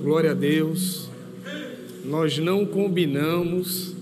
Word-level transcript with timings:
Glória 0.00 0.30
a 0.30 0.34
Deus. 0.34 1.08
Nós 2.04 2.38
não 2.38 2.64
combinamos, 2.64 3.96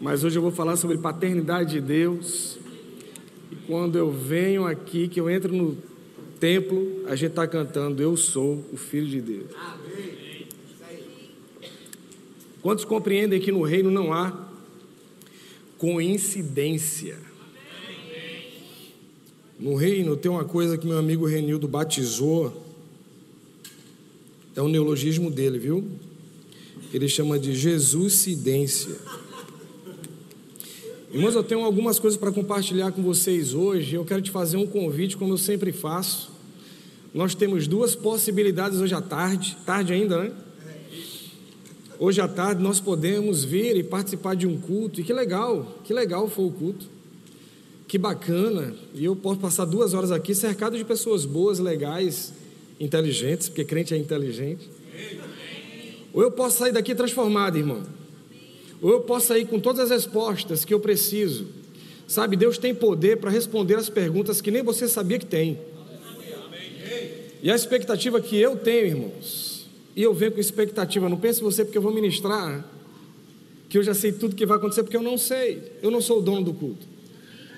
mas 0.00 0.22
hoje 0.22 0.38
eu 0.38 0.42
vou 0.42 0.52
falar 0.52 0.76
sobre 0.76 0.96
paternidade 0.98 1.72
de 1.72 1.80
Deus. 1.80 2.58
E 3.50 3.56
quando 3.66 3.98
eu 3.98 4.12
venho 4.12 4.64
aqui, 4.64 5.08
que 5.08 5.20
eu 5.20 5.28
entro 5.28 5.52
no 5.52 5.76
templo, 6.38 7.02
a 7.08 7.16
gente 7.16 7.30
está 7.30 7.44
cantando: 7.46 8.00
Eu 8.00 8.16
sou 8.16 8.64
o 8.72 8.76
Filho 8.76 9.08
de 9.08 9.20
Deus. 9.20 9.50
Quantos 12.62 12.84
compreendem 12.84 13.40
que 13.40 13.50
no 13.50 13.62
reino 13.62 13.90
não 13.90 14.12
há 14.12 14.48
coincidência? 15.76 17.18
No 19.58 19.74
reino 19.74 20.16
tem 20.16 20.30
uma 20.30 20.44
coisa 20.44 20.78
que 20.78 20.86
meu 20.86 20.98
amigo 20.98 21.26
Renildo 21.26 21.66
batizou 21.66 22.67
é 24.58 24.62
um 24.62 24.68
neologismo 24.68 25.30
dele, 25.30 25.56
viu? 25.56 25.84
Ele 26.92 27.08
chama 27.08 27.38
de 27.38 27.54
Jesuscidência. 27.54 28.96
Irmãos, 31.12 31.36
eu 31.36 31.44
tenho 31.44 31.62
algumas 31.64 32.00
coisas 32.00 32.18
para 32.18 32.32
compartilhar 32.32 32.90
com 32.90 33.00
vocês 33.00 33.54
hoje. 33.54 33.94
Eu 33.94 34.04
quero 34.04 34.20
te 34.20 34.32
fazer 34.32 34.56
um 34.56 34.66
convite, 34.66 35.16
como 35.16 35.32
eu 35.32 35.38
sempre 35.38 35.70
faço. 35.70 36.32
Nós 37.14 37.36
temos 37.36 37.68
duas 37.68 37.94
possibilidades 37.94 38.80
hoje 38.80 38.94
à 38.94 39.00
tarde, 39.00 39.56
tarde 39.64 39.92
ainda, 39.92 40.24
né? 40.24 40.32
Hoje 41.96 42.20
à 42.20 42.26
tarde 42.26 42.60
nós 42.60 42.80
podemos 42.80 43.44
vir 43.44 43.76
e 43.76 43.84
participar 43.84 44.34
de 44.34 44.48
um 44.48 44.58
culto. 44.58 45.00
E 45.00 45.04
que 45.04 45.12
legal, 45.12 45.78
que 45.84 45.94
legal 45.94 46.28
foi 46.28 46.46
o 46.46 46.50
culto. 46.50 46.86
Que 47.86 47.96
bacana. 47.96 48.74
E 48.92 49.04
eu 49.04 49.14
posso 49.14 49.38
passar 49.38 49.66
duas 49.66 49.94
horas 49.94 50.10
aqui 50.10 50.34
cercado 50.34 50.76
de 50.76 50.84
pessoas 50.84 51.24
boas, 51.24 51.60
legais, 51.60 52.32
inteligentes, 52.80 53.48
porque 53.48 53.64
crente 53.64 53.94
é 53.94 53.96
inteligente. 53.96 54.68
Ou 56.12 56.22
eu 56.22 56.30
posso 56.30 56.58
sair 56.58 56.72
daqui 56.72 56.94
transformado, 56.94 57.56
irmão. 57.56 57.82
Ou 58.80 58.90
eu 58.90 59.00
posso 59.00 59.26
sair 59.26 59.46
com 59.46 59.58
todas 59.58 59.82
as 59.82 59.90
respostas 59.90 60.64
que 60.64 60.72
eu 60.72 60.80
preciso. 60.80 61.46
Sabe, 62.06 62.36
Deus 62.36 62.56
tem 62.56 62.74
poder 62.74 63.18
para 63.18 63.30
responder 63.30 63.74
as 63.74 63.90
perguntas 63.90 64.40
que 64.40 64.50
nem 64.50 64.62
você 64.62 64.88
sabia 64.88 65.18
que 65.18 65.26
tem. 65.26 65.58
E 67.42 67.50
a 67.50 67.54
expectativa 67.54 68.20
que 68.20 68.36
eu 68.36 68.56
tenho, 68.56 68.86
irmãos, 68.86 69.68
e 69.94 70.02
eu 70.02 70.14
venho 70.14 70.32
com 70.32 70.40
expectativa, 70.40 71.08
não 71.08 71.18
pense 71.18 71.40
você 71.40 71.64
porque 71.64 71.78
eu 71.78 71.82
vou 71.82 71.92
ministrar, 71.92 72.64
que 73.68 73.76
eu 73.76 73.82
já 73.82 73.94
sei 73.94 74.12
tudo 74.12 74.34
que 74.34 74.46
vai 74.46 74.56
acontecer, 74.56 74.82
porque 74.82 74.96
eu 74.96 75.02
não 75.02 75.18
sei. 75.18 75.62
Eu 75.82 75.90
não 75.90 76.00
sou 76.00 76.18
o 76.18 76.22
dono 76.22 76.42
do 76.42 76.54
culto. 76.54 76.86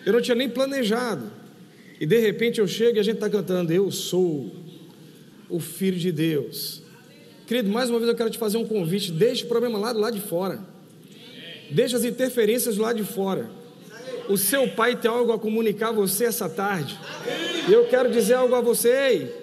Eu 0.05 0.13
não 0.13 0.21
tinha 0.21 0.35
nem 0.35 0.49
planejado. 0.49 1.31
E 2.01 2.07
de 2.07 2.19
repente 2.19 2.61
eu 2.61 2.67
chego 2.67 2.97
e 2.97 3.01
a 3.01 3.03
gente 3.03 3.17
está 3.17 3.31
cantando, 3.31 3.73
eu 3.73 3.91
sou 3.91 4.51
o 5.51 5.61
Filho 5.61 5.99
de 5.99 6.13
Deus. 6.13 6.83
Querido, 7.47 7.69
mais 7.69 7.91
uma 7.91 7.99
vez 7.99 8.09
eu 8.09 8.17
quero 8.17 8.31
te 8.31 8.39
fazer 8.39 8.57
um 8.57 8.65
convite. 8.65 9.11
Deixe 9.11 9.45
o 9.45 9.49
problema 9.49 9.79
lá 9.79 9.93
do 9.93 9.99
lado 9.99 10.15
de 10.15 10.21
fora. 10.21 10.61
Deixe 11.71 11.97
as 11.97 12.05
interferências 12.05 12.77
do 12.77 12.83
lado 12.83 12.97
de 12.97 13.05
fora. 13.05 13.51
O 14.29 14.37
seu 14.37 14.69
pai 14.69 14.95
tem 14.95 15.11
algo 15.11 15.33
a 15.33 15.39
comunicar 15.39 15.89
a 15.89 15.93
você 15.93 16.27
essa 16.27 16.49
tarde. 16.49 16.97
E 17.69 17.73
eu 17.73 17.87
quero 17.89 18.11
dizer 18.11 18.35
algo 18.35 18.55
a 18.55 18.61
você, 18.61 18.89
ei, 18.89 19.35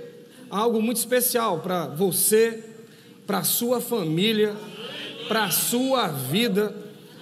algo 0.49 0.81
muito 0.81 0.97
especial 0.97 1.59
para 1.59 1.87
você, 1.87 2.63
para 3.25 3.43
sua 3.43 3.81
família, 3.81 4.55
para 5.27 5.51
sua 5.51 6.07
vida. 6.07 6.73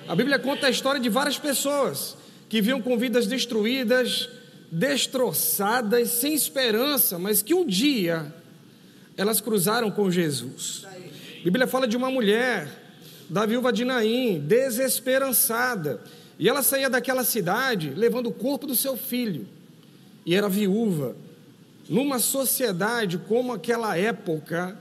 A 0.08 0.16
Bíblia 0.16 0.38
conta 0.38 0.68
a 0.68 0.70
história 0.70 1.02
de 1.02 1.10
várias 1.10 1.40
pessoas 1.40 2.16
que 2.48 2.62
viam 2.62 2.80
com 2.80 2.96
vidas 2.96 3.26
destruídas, 3.26 4.30
destroçadas, 4.72 6.10
sem 6.10 6.36
esperança, 6.36 7.18
mas 7.18 7.42
que 7.42 7.56
um 7.56 7.66
dia 7.66 8.32
elas 9.18 9.40
cruzaram 9.42 9.90
com 9.92 10.10
Jesus. 10.12 10.86
A 10.86 11.44
Bíblia 11.44 11.68
fala 11.68 11.88
de 11.88 11.96
uma 11.96 12.10
mulher, 12.10 12.68
da 13.30 13.46
viúva 13.46 13.72
de 13.72 13.86
Naim, 13.86 14.40
desesperançada, 14.40 16.02
e 16.38 16.50
ela 16.50 16.62
saía 16.62 16.90
daquela 16.90 17.24
cidade 17.24 17.92
levando 17.96 18.28
o 18.28 18.34
corpo 18.34 18.68
do 18.68 18.76
seu 18.76 18.98
filho, 18.98 19.48
e 20.26 20.36
era 20.36 20.50
viúva. 20.50 21.16
Numa 21.88 22.20
sociedade 22.20 23.18
como 23.18 23.54
aquela 23.54 23.98
época, 23.98 24.78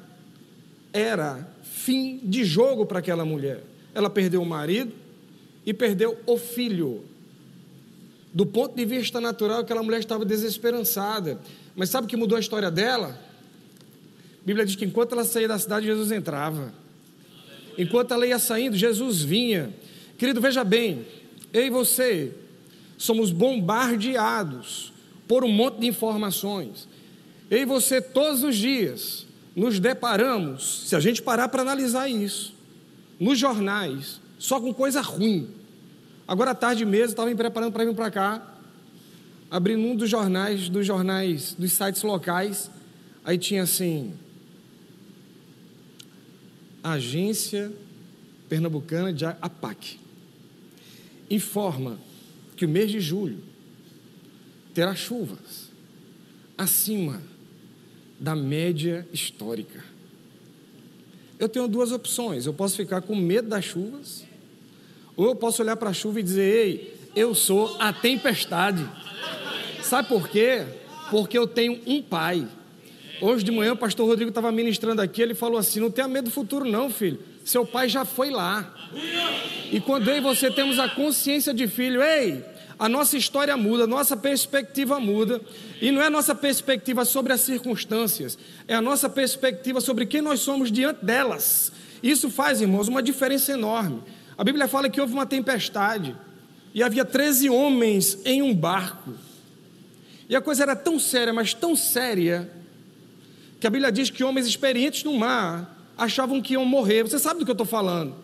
era 0.93 1.47
fim 1.63 2.21
de 2.23 2.45
jogo 2.45 2.87
para 2.87 3.01
aquela 3.01 3.25
mulher. 3.25 3.63
Ela 3.95 4.09
perdeu 4.09 4.41
o 4.41 4.47
marido 4.47 4.93
e 5.67 5.75
perdeu 5.75 6.19
o 6.27 6.39
filho. 6.39 7.05
Do 8.33 8.47
ponto 8.47 8.75
de 8.75 8.85
vista 8.85 9.21
natural, 9.21 9.61
aquela 9.61 9.83
mulher 9.83 10.01
estava 10.01 10.25
desesperançada. 10.25 11.39
Mas 11.77 11.91
sabe 11.91 12.07
o 12.07 12.09
que 12.09 12.17
mudou 12.17 12.37
a 12.37 12.41
história 12.41 12.71
dela? 12.71 13.19
A 14.45 14.47
Bíblia 14.47 14.67
diz 14.67 14.77
que 14.77 14.85
enquanto 14.85 15.13
ela 15.13 15.25
saía 15.25 15.49
da 15.49 15.59
cidade, 15.59 15.87
Jesus 15.87 16.13
entrava. 16.13 16.71
Enquanto 17.79 18.13
ela 18.13 18.27
ia 18.27 18.39
saindo, 18.39 18.77
Jesus 18.77 19.23
vinha. 19.23 19.75
Querido, 20.19 20.39
veja 20.39 20.63
bem, 20.63 21.07
eu 21.51 21.67
e 21.67 21.71
você 21.71 22.31
somos 22.99 23.31
bombardeados 23.31 24.93
por 25.27 25.45
um 25.45 25.49
monte 25.49 25.81
de 25.81 25.87
informações. 25.87 26.87
Eu 27.51 27.63
e 27.63 27.65
você, 27.65 28.03
todos 28.03 28.45
os 28.45 28.55
dias, 28.55 29.27
nos 29.57 29.81
deparamos, 29.81 30.89
se 30.89 30.95
a 30.95 31.01
gente 31.01 31.23
parar 31.23 31.49
para 31.49 31.63
analisar 31.63 32.11
isso, 32.11 32.53
nos 33.19 33.39
jornais, 33.39 34.21
só 34.39 34.61
com 34.61 34.75
coisa 34.75 35.01
ruim. 35.01 35.49
Agora 36.29 36.51
à 36.51 36.55
tarde 36.55 36.85
mesmo, 36.85 37.07
estava 37.07 37.31
me 37.31 37.35
preparando 37.35 37.73
para 37.73 37.87
vir 37.87 37.95
para 37.95 38.11
cá, 38.11 38.57
abrindo 39.51 39.87
um 39.87 39.97
dos 39.97 40.11
jornais, 40.11 40.69
dos 40.69 40.87
jornais, 40.87 41.55
dos 41.59 41.73
sites 41.73 42.03
locais, 42.03 42.71
aí 43.25 43.39
tinha 43.39 43.63
assim, 43.63 44.13
Agência 46.85 47.73
Pernambucana 48.47 49.11
de 49.11 49.25
APAC 49.25 49.99
informa 51.31 51.99
que 52.55 52.67
o 52.67 52.69
mês 52.69 52.91
de 52.91 53.01
julho 53.01 53.39
terá 54.75 54.95
chuvas 54.95 55.71
acima 56.59 57.23
da 58.21 58.37
média 58.37 59.09
histórica. 59.15 59.83
Eu 61.39 61.49
tenho 61.49 61.67
duas 61.67 61.91
opções: 61.91 62.45
eu 62.45 62.53
posso 62.53 62.77
ficar 62.77 63.01
com 63.01 63.17
medo 63.17 63.49
das 63.49 63.65
chuvas, 63.65 64.23
ou 65.17 65.25
eu 65.25 65.35
posso 65.35 65.63
olhar 65.63 65.77
para 65.77 65.89
a 65.89 65.95
chuva 65.95 66.21
e 66.21 66.23
dizer: 66.23 66.43
Ei, 66.43 66.97
eu 67.17 67.35
sou 67.35 67.81
a 67.81 67.95
tempestade. 67.95 68.87
Sabe 69.83 70.07
por 70.09 70.29
quê? 70.29 70.67
Porque 71.11 71.37
eu 71.37 71.47
tenho 71.47 71.81
um 71.87 72.03
pai 72.03 72.47
Hoje 73.21 73.45
de 73.45 73.53
manhã 73.53 73.73
o 73.73 73.77
pastor 73.77 74.07
Rodrigo 74.07 74.31
estava 74.31 74.51
ministrando 74.51 75.01
aqui, 75.01 75.23
ele 75.23 75.35
falou 75.35 75.59
assim: 75.59 75.81
não 75.81 75.91
tenha 75.91 76.09
medo 76.09 76.27
do 76.27 76.31
futuro, 76.31 76.65
não, 76.65 76.91
filho. 76.91 77.19
Seu 77.45 77.65
pai 77.65 77.89
já 77.89 78.05
foi 78.05 78.31
lá. 78.31 78.75
E 79.71 79.81
quando 79.81 80.09
eu 80.09 80.17
e 80.17 80.21
você 80.21 80.51
temos 80.51 80.79
a 80.79 80.89
consciência 80.89 81.53
de 81.53 81.69
filho, 81.69 82.03
ei, 82.03 82.45
a 82.79 82.89
nossa 82.89 83.17
história 83.17 83.57
muda, 83.57 83.85
a 83.85 83.87
nossa 83.87 84.17
perspectiva 84.17 84.99
muda. 84.99 85.41
E 85.81 85.91
não 85.91 86.03
é 86.03 86.07
a 86.07 86.11
nossa 86.11 86.35
perspectiva 86.35 87.05
sobre 87.05 87.33
as 87.33 87.41
circunstâncias, 87.41 88.39
é 88.67 88.75
a 88.75 88.81
nossa 88.81 89.09
perspectiva 89.09 89.81
sobre 89.81 90.07
quem 90.07 90.21
nós 90.21 90.41
somos 90.41 90.73
diante 90.73 91.05
delas. 91.05 91.73
Isso 92.03 92.29
faz, 92.31 92.61
irmãos, 92.61 92.89
uma 92.89 93.03
diferença 93.03 93.53
enorme. 93.53 94.03
A 94.37 94.45
Bíblia 94.45 94.67
fala 94.69 94.91
que 94.91 95.01
houve 95.01 95.13
uma 95.13 95.27
tempestade 95.27 96.15
e 96.75 96.83
havia 96.83 97.05
13 97.05 97.49
homens 97.49 98.19
em 98.25 98.43
um 98.43 98.55
barco. 98.55 99.15
E 100.29 100.35
a 100.35 100.41
coisa 100.41 100.65
era 100.65 100.75
tão 100.75 100.99
séria, 100.99 101.33
mas 101.33 101.55
tão 101.55 101.77
séria, 101.77 102.51
que 103.65 103.69
a 103.69 103.71
Bíblia 103.71 103.91
diz 103.91 104.11
que 104.11 104.23
homens 104.23 104.47
experientes 104.47 105.05
no 105.05 105.17
mar 105.17 105.75
achavam 105.97 106.43
que 106.43 106.53
iam 106.53 106.67
morrer. 106.67 107.03
Você 107.03 107.19
sabe 107.19 107.39
do 107.39 107.47
que 107.47 107.51
eu 107.51 107.55
estou 107.55 107.67
falando. 107.67 108.15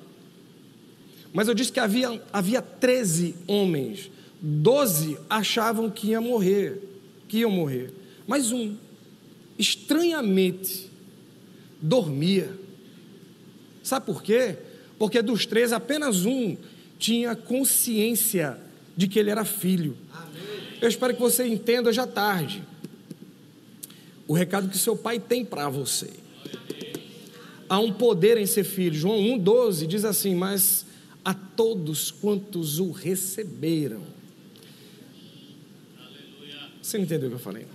Mas 1.33 1.49
eu 1.49 1.55
disse 1.55 1.73
que 1.73 1.81
havia, 1.81 2.23
havia 2.31 2.61
13 2.61 3.37
homens, 3.47 4.11
12 4.39 5.17
achavam 5.31 5.89
que 5.89 6.09
iam 6.09 6.23
morrer, 6.23 6.83
que 7.27 7.39
iam 7.39 7.50
morrer. 7.50 7.91
Mas 8.27 8.53
um, 8.53 8.77
estranhamente, 9.59 10.91
dormia. 11.81 12.55
Sabe 13.82 14.05
por 14.05 14.23
quê? 14.23 14.59
Porque 14.99 15.23
dos 15.23 15.47
três, 15.47 15.73
apenas 15.73 16.26
um 16.26 16.55
tinha 16.99 17.35
consciência 17.35 18.59
de 18.94 19.09
que 19.09 19.19
ele 19.19 19.31
era 19.31 19.47
filho. 19.47 19.97
Amém. 20.12 20.79
Eu 20.82 20.88
espero 20.91 21.14
que 21.14 21.20
você 21.20 21.47
entenda 21.47 21.88
hoje 21.88 21.99
à 21.99 22.06
tarde 22.06 22.62
o 24.31 24.32
recado 24.32 24.69
que 24.69 24.79
seu 24.79 24.97
pai 24.97 25.19
tem 25.19 25.44
para 25.44 25.69
você. 25.69 26.09
Há 27.69 27.81
um 27.81 27.93
poder 27.93 28.38
em 28.38 28.47
ser 28.47 28.62
filho. 28.62 28.94
João 28.94 29.19
1,12 29.19 29.88
diz 29.88 30.05
assim: 30.05 30.37
Mas 30.37 30.87
a 31.25 31.35
todos 31.35 32.12
quantos 32.12 32.79
o 32.79 32.93
receberam. 32.93 34.05
Você 36.81 36.97
não 36.97 37.06
entendeu 37.06 37.27
o 37.27 37.31
que 37.32 37.37
eu 37.38 37.41
falei? 37.41 37.67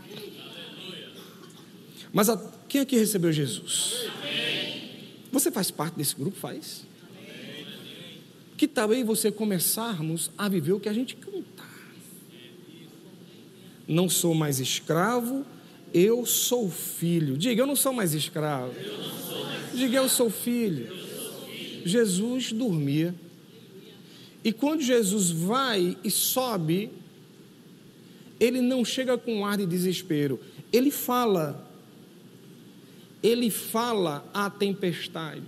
Mas 2.14 2.30
a, 2.30 2.38
quem 2.70 2.80
aqui 2.80 2.96
recebeu 2.96 3.34
Jesus? 3.34 4.08
Você 5.34 5.52
faz 5.52 5.70
parte 5.70 5.96
desse 5.96 6.16
grupo? 6.16 6.38
Faz? 6.38 6.86
Que 8.56 8.66
tal 8.66 8.92
aí 8.92 9.04
você 9.04 9.30
começarmos 9.30 10.32
a 10.38 10.48
viver 10.48 10.72
o 10.72 10.80
que 10.80 10.88
a 10.88 10.94
gente 10.94 11.18
canta? 11.18 11.66
Não 13.86 14.08
sou 14.08 14.34
mais 14.34 14.62
escravo, 14.62 15.46
Eu 15.98 16.26
sou 16.26 16.70
filho. 16.70 17.38
Diga, 17.38 17.62
eu 17.62 17.66
não 17.66 17.74
sou 17.74 17.94
mais 17.94 18.14
escravo. 18.14 18.74
Diga, 19.74 19.96
eu 19.96 20.10
sou 20.10 20.30
filho. 20.30 20.94
Jesus 21.86 22.52
dormia. 22.52 23.16
E 24.44 24.52
quando 24.52 24.82
Jesus 24.82 25.32
vai 25.32 25.96
e 26.04 26.12
sobe, 26.12 26.92
ele 28.42 28.60
não 28.60 28.84
chega 28.84 29.18
com 29.18 29.38
um 29.38 29.46
ar 29.46 29.58
de 29.58 29.66
desespero. 29.66 30.38
Ele 30.74 30.92
fala. 30.92 31.66
Ele 33.24 33.50
fala 33.50 34.30
à 34.34 34.50
tempestade. 34.50 35.44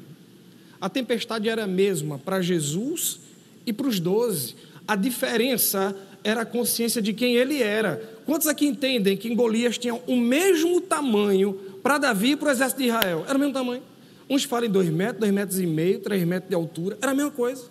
A 0.80 0.88
tempestade 0.88 1.50
era 1.50 1.66
a 1.66 1.68
mesma 1.68 2.20
para 2.20 2.42
Jesus 2.42 3.20
e 3.66 3.74
para 3.74 3.88
os 3.88 4.00
doze. 4.00 4.56
A 4.88 4.96
diferença 4.96 5.94
era 6.24 6.44
a 6.44 6.46
consciência 6.46 7.02
de 7.02 7.12
quem 7.12 7.36
ele 7.36 7.62
era. 7.62 8.17
Quantos 8.28 8.46
aqui 8.46 8.68
entendem 8.68 9.16
que 9.16 9.34
Golias 9.34 9.78
tinha 9.78 9.96
o 9.96 10.18
mesmo 10.18 10.82
tamanho 10.82 11.54
para 11.82 11.98
Davi 11.98 12.32
e 12.32 12.36
para 12.36 12.50
o 12.50 12.52
exército 12.52 12.82
de 12.82 12.90
Israel? 12.90 13.24
Era 13.26 13.38
o 13.38 13.40
mesmo 13.40 13.54
tamanho. 13.54 13.82
Uns 14.30 14.44
falam 14.44 14.66
em 14.66 14.70
dois 14.70 14.90
metros, 14.90 15.22
dois 15.22 15.32
metros 15.32 15.60
e 15.62 15.66
meio, 15.66 16.02
três 16.02 16.28
metros 16.28 16.50
de 16.50 16.54
altura. 16.56 16.98
Era 17.02 17.14
a 17.14 17.16
mesma 17.16 17.32
coisa. 17.32 17.64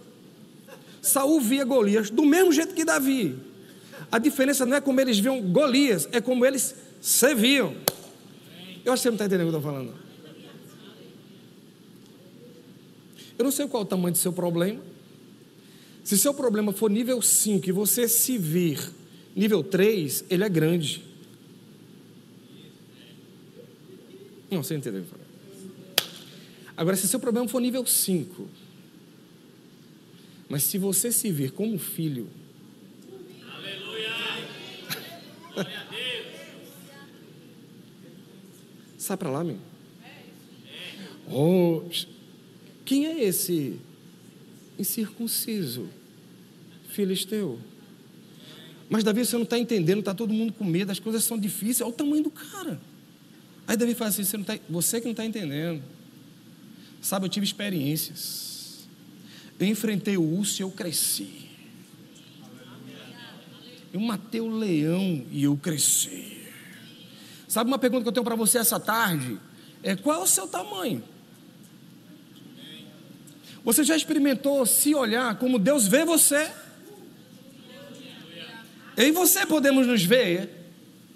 Saul 1.02 1.42
via 1.42 1.62
Golias 1.62 2.08
do 2.08 2.24
mesmo 2.24 2.50
jeito 2.52 2.74
que 2.74 2.86
Davi. 2.86 3.36
A 4.10 4.18
diferença 4.18 4.64
não 4.64 4.78
é 4.78 4.80
como 4.80 4.98
eles 4.98 5.18
viam 5.18 5.42
Golias, 5.42 6.08
é 6.10 6.22
como 6.22 6.46
eles 6.46 6.74
se 7.02 7.34
viam. 7.34 7.74
Eu 8.82 8.94
acho 8.94 9.02
que 9.02 9.02
você 9.02 9.08
não 9.10 9.16
está 9.16 9.26
entendendo 9.26 9.48
o 9.48 9.50
que 9.50 9.56
eu 9.56 9.58
estou 9.58 9.72
falando. 9.72 9.92
Eu 13.38 13.44
não 13.44 13.52
sei 13.52 13.68
qual 13.68 13.82
é 13.82 13.84
o 13.84 13.88
tamanho 13.88 14.12
do 14.12 14.18
seu 14.18 14.32
problema. 14.32 14.80
Se 16.02 16.16
seu 16.16 16.32
problema 16.32 16.72
for 16.72 16.90
nível 16.90 17.20
5 17.20 17.68
e 17.68 17.72
você 17.72 18.08
se 18.08 18.38
vir 18.38 18.80
nível 19.36 19.62
3, 19.62 20.24
ele 20.30 20.42
é 20.42 20.48
grande. 20.48 21.04
Não, 24.50 24.62
você 24.62 24.74
entendeu? 24.74 25.04
Agora, 26.74 26.96
se 26.96 27.06
seu 27.06 27.20
problema 27.20 27.46
for 27.46 27.60
nível 27.60 27.84
5, 27.84 28.48
mas 30.48 30.62
se 30.62 30.78
você 30.78 31.12
se 31.12 31.30
ver 31.30 31.50
como 31.52 31.78
filho. 31.78 32.28
Aleluia! 33.46 34.10
Glória 35.52 35.80
a 35.80 35.84
Deus! 35.84 36.26
Sai 38.96 39.16
para 39.16 39.30
lá, 39.30 39.44
meu. 39.44 39.58
Oh, 41.28 41.82
quem 42.84 43.06
é 43.06 43.24
esse 43.24 43.78
incircunciso? 44.78 45.88
Filisteu. 46.88 47.58
Mas 48.88 49.02
Davi, 49.02 49.24
você 49.24 49.36
não 49.36 49.42
está 49.42 49.58
entendendo, 49.58 49.98
está 49.98 50.14
todo 50.14 50.32
mundo 50.32 50.52
com 50.52 50.64
medo, 50.64 50.92
as 50.92 50.98
coisas 50.98 51.24
são 51.24 51.38
difíceis, 51.38 51.80
olha 51.80 51.90
o 51.90 51.92
tamanho 51.92 52.22
do 52.22 52.30
cara. 52.30 52.80
Aí 53.66 53.76
Davi 53.76 53.94
fala 53.94 54.10
assim: 54.10 54.24
você, 54.24 54.36
não 54.36 54.44
tá, 54.44 54.58
você 54.68 55.00
que 55.00 55.06
não 55.06 55.12
está 55.12 55.24
entendendo. 55.24 55.82
Sabe, 57.00 57.26
eu 57.26 57.28
tive 57.28 57.44
experiências. 57.44 58.86
Eu 59.58 59.66
enfrentei 59.66 60.16
o 60.16 60.22
urso 60.22 60.60
e 60.60 60.62
eu 60.62 60.70
cresci. 60.70 61.46
Eu 63.92 64.00
matei 64.00 64.40
o 64.40 64.48
leão 64.48 65.24
e 65.30 65.44
eu 65.44 65.56
cresci. 65.56 66.36
Sabe 67.48 67.68
uma 67.68 67.78
pergunta 67.78 68.02
que 68.02 68.08
eu 68.08 68.12
tenho 68.12 68.24
para 68.24 68.34
você 68.36 68.58
essa 68.58 68.78
tarde? 68.78 69.38
É 69.82 69.96
qual 69.96 70.20
é 70.20 70.22
o 70.22 70.26
seu 70.26 70.46
tamanho? 70.46 71.02
Você 73.64 73.82
já 73.82 73.96
experimentou 73.96 74.64
se 74.66 74.94
olhar 74.94 75.38
como 75.38 75.58
Deus 75.58 75.86
vê 75.86 76.04
você? 76.04 76.52
Eu 78.96 79.08
e 79.08 79.12
você 79.12 79.44
podemos 79.44 79.86
nos 79.86 80.04
ver 80.04 80.48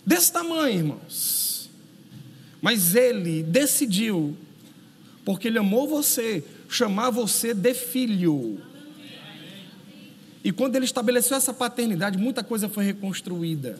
desse 0.04 0.32
tamanho, 0.32 0.78
irmãos. 0.78 1.70
Mas 2.60 2.94
Ele 2.94 3.42
decidiu, 3.42 4.36
porque 5.24 5.48
Ele 5.48 5.58
amou 5.58 5.88
você, 5.88 6.44
chamar 6.68 7.10
você 7.10 7.54
de 7.54 7.74
filho. 7.74 8.60
E 10.42 10.52
quando 10.52 10.76
ele 10.76 10.84
estabeleceu 10.84 11.36
essa 11.36 11.52
paternidade, 11.52 12.16
muita 12.16 12.42
coisa 12.42 12.68
foi 12.68 12.84
reconstruída. 12.84 13.78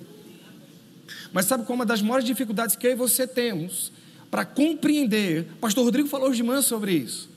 Mas 1.32 1.47
sabe 1.47 1.64
qual 1.64 1.75
é 1.75 1.79
uma 1.79 1.87
das 1.87 2.02
maiores 2.02 2.26
dificuldades 2.26 2.76
que 2.76 2.87
eu 2.87 2.93
e 2.93 2.94
você 2.94 3.26
temos 3.26 3.91
para 4.31 4.44
compreender? 4.44 5.47
Pastor 5.61 5.85
Rodrigo 5.85 6.08
falou 6.08 6.29
hoje 6.29 6.37
de 6.38 6.43
manhã 6.43 6.61
sobre 6.61 6.93
isso. 6.93 7.31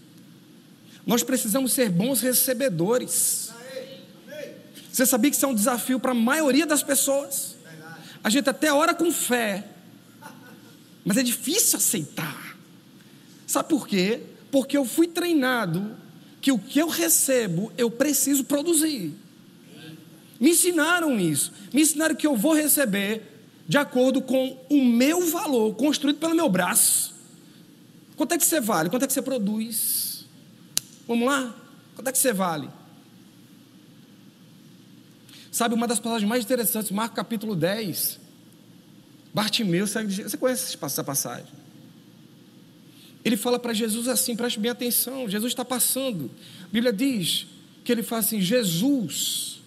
Nós 1.05 1.23
precisamos 1.23 1.71
ser 1.71 1.89
bons 1.89 2.21
recebedores. 2.21 3.42
Você 4.93 5.05
sabia 5.05 5.29
que 5.29 5.35
isso 5.35 5.45
é 5.45 5.49
um 5.49 5.53
desafio 5.53 5.99
para 5.99 6.11
a 6.11 6.15
maioria 6.15 6.65
das 6.65 6.81
pessoas? 6.81 7.55
A 8.23 8.29
gente 8.29 8.49
até 8.49 8.71
ora 8.71 8.93
com 8.93 9.11
fé, 9.11 9.67
mas 11.03 11.17
é 11.17 11.23
difícil 11.23 11.77
aceitar. 11.77 12.55
Sabe 13.45 13.67
por 13.67 13.85
quê? 13.85 14.21
porque 14.53 14.77
eu 14.77 14.85
fui 14.85 15.07
treinado 15.07 15.97
que 16.39 16.51
o 16.51 16.59
que 16.59 16.77
eu 16.77 16.87
recebo 16.87 17.71
eu 17.75 17.89
preciso 17.89 18.43
produzir. 18.43 19.11
Me 20.39 20.51
ensinaram 20.51 21.19
isso. 21.19 21.51
Me 21.73 21.81
ensinaram 21.81 22.13
que 22.13 22.27
eu 22.27 22.37
vou 22.37 22.53
receber 22.53 23.23
de 23.67 23.79
acordo 23.79 24.21
com 24.21 24.63
o 24.69 24.85
meu 24.85 25.25
valor 25.31 25.73
construído 25.73 26.19
pelo 26.19 26.35
meu 26.35 26.47
braço. 26.49 27.15
Quanto 28.15 28.35
é 28.35 28.37
que 28.37 28.45
você 28.45 28.61
vale? 28.61 28.91
Quanto 28.91 29.05
é 29.05 29.07
que 29.07 29.13
você 29.13 29.23
produz? 29.23 30.27
Vamos 31.07 31.27
lá? 31.27 31.55
Quanto 31.95 32.07
é 32.07 32.11
que 32.11 32.19
você 32.19 32.31
vale? 32.31 32.69
Sabe 35.53 35.75
uma 35.75 35.87
das 35.87 35.99
passagens 35.99 36.27
mais 36.27 36.43
interessantes, 36.43 36.89
Marco 36.89 37.15
capítulo 37.15 37.55
10. 37.55 38.19
Bartimeu, 39.31 39.85
você 39.85 40.35
conhece 40.35 40.75
essa 40.81 41.03
passagem? 41.03 41.45
Ele 43.23 43.37
fala 43.37 43.59
para 43.59 43.71
Jesus 43.71 44.07
assim, 44.07 44.35
preste 44.35 44.59
bem 44.59 44.71
atenção, 44.71 45.29
Jesus 45.29 45.51
está 45.51 45.63
passando. 45.63 46.31
A 46.63 46.67
Bíblia 46.73 46.91
diz 46.91 47.45
que 47.83 47.91
ele 47.91 48.01
fala 48.01 48.21
assim: 48.21 48.41
Jesus, 48.41 49.61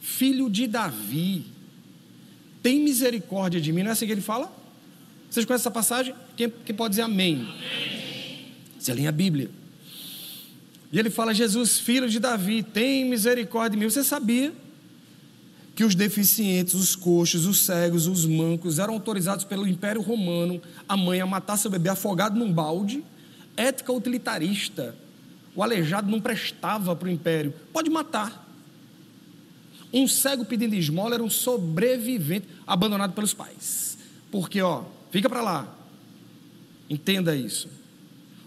filho 0.00 0.48
de 0.48 0.66
Davi, 0.66 1.44
tem 2.62 2.80
misericórdia 2.80 3.60
de 3.60 3.70
mim. 3.74 3.82
Não 3.82 3.90
é 3.90 3.92
assim 3.92 4.06
que 4.06 4.12
ele 4.12 4.22
fala? 4.22 4.50
Vocês 5.28 5.44
conhecem 5.44 5.64
essa 5.64 5.70
passagem? 5.70 6.14
Quem, 6.34 6.48
quem 6.48 6.74
pode 6.74 6.92
dizer 6.92 7.02
amém? 7.02 7.34
amém? 7.40 8.54
Você 8.78 8.94
lê 8.94 9.06
a 9.06 9.12
Bíblia. 9.12 9.50
E 10.90 10.98
ele 10.98 11.10
fala: 11.10 11.34
Jesus, 11.34 11.78
filho 11.78 12.08
de 12.08 12.18
Davi, 12.18 12.62
tem 12.62 13.04
misericórdia 13.04 13.72
de 13.72 13.84
mim. 13.84 13.90
Você 13.90 14.02
sabia 14.02 14.64
que 15.76 15.84
os 15.84 15.94
deficientes, 15.94 16.72
os 16.72 16.96
coxos, 16.96 17.44
os 17.44 17.66
cegos, 17.66 18.06
os 18.06 18.24
mancos 18.24 18.78
eram 18.78 18.94
autorizados 18.94 19.44
pelo 19.44 19.68
Império 19.68 20.00
Romano 20.00 20.58
a 20.88 20.96
mãe 20.96 21.20
a 21.20 21.26
matar 21.26 21.58
seu 21.58 21.70
bebê 21.70 21.90
afogado 21.90 22.38
num 22.38 22.50
balde, 22.50 23.04
ética 23.54 23.92
utilitarista. 23.92 24.96
O 25.54 25.62
aleijado 25.62 26.10
não 26.10 26.18
prestava 26.18 26.96
para 26.96 27.08
o 27.08 27.10
império. 27.10 27.52
Pode 27.74 27.90
matar. 27.90 28.48
Um 29.92 30.08
cego 30.08 30.46
pedindo 30.46 30.74
esmola 30.74 31.14
era 31.14 31.22
um 31.22 31.28
sobrevivente 31.28 32.48
abandonado 32.66 33.12
pelos 33.12 33.34
pais. 33.34 33.98
Porque, 34.30 34.62
ó, 34.62 34.84
fica 35.10 35.28
para 35.28 35.42
lá. 35.42 35.76
Entenda 36.88 37.36
isso. 37.36 37.68